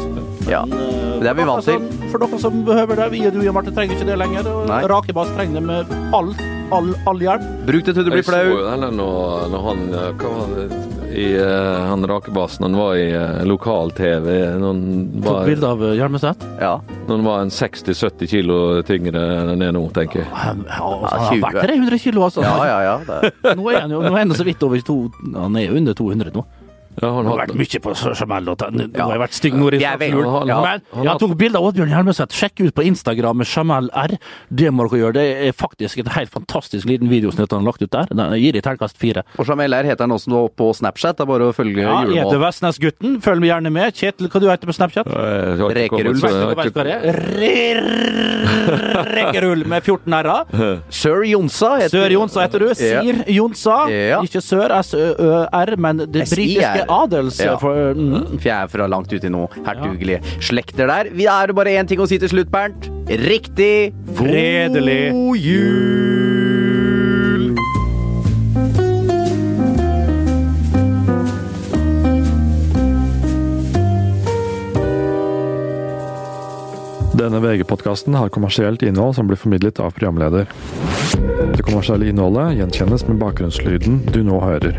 [0.49, 1.81] Ja, det er vi vant til.
[2.13, 4.49] For dere som behøver det, vi og du, Jan Martin, trenger ikke det lenger.
[4.69, 4.83] Nei.
[4.91, 6.31] Rakebass trenger det med all,
[6.75, 7.45] all, all hjelp.
[7.69, 8.47] Bruk det til du blir Jeg så flau.
[8.53, 10.69] jo den når, når han eh, hva var det,
[11.15, 12.65] i uh, han rakebassen.
[12.67, 14.29] Han var i uh, lokal-TV.
[15.25, 16.45] Tok bilde av Hjelmeset?
[16.61, 16.75] Ja.
[17.07, 20.29] Når han var en 60-70 kilo tyngre enn han er nå, tenker jeg.
[20.29, 22.45] Ja, altså, han har vært 300 kilo, altså.
[22.45, 23.55] Ja, ja, ja.
[23.59, 24.99] nå er han jo nå er han så vidt over to
[25.35, 26.45] Han er jo under 200 nå.
[27.03, 28.49] Ja, han har vært mye på Jamel.
[28.49, 28.57] Nå
[28.99, 30.27] har jeg vært stygg nord i Jul.
[30.49, 32.35] Men jeg tok bilde av Oddbjørn Hjelmeset.
[32.35, 34.17] Sjekk ut på Instagram med Jamel R.
[34.49, 35.17] Det må dere gjøre.
[35.19, 38.11] Det er faktisk et helt fantastisk liten videosnitt han har lagt ut der.
[38.11, 39.25] Den gir i terningkast fire.
[39.39, 41.19] Og Jamel R heter han også nå på Snapchat.
[41.19, 42.19] Det er bare å følge ja, julemål.
[42.19, 43.19] Heter Vestnesgutten.
[43.25, 43.99] Følg meg gjerne med.
[43.99, 45.07] Kjetil, hva du heter på Snapchat?
[45.79, 46.19] Rekerull.
[49.19, 50.53] Rekerull med 14 r-er.
[51.01, 52.69] Sir Jonsa heter Sør Jonsa heter du.
[52.79, 53.79] Sir Jonsa.
[54.25, 57.41] Ikke Sør S-Ø-R, men det britiske adels...
[57.43, 57.57] Ja.
[57.61, 58.39] For, mm.
[58.39, 61.13] For jeg er fra langt uti i noe hertugelige slekter der.
[61.15, 62.91] Vi er bare én ting å si til slutt, Bernt.
[63.09, 66.29] Riktig Fredelig god jul!
[77.19, 80.47] Denne VG-podkasten har kommersielt innhold som blir formidlet av programleder.
[81.57, 84.79] Det kommersielle innholdet gjenkjennes med bakgrunnslyden du nå hører.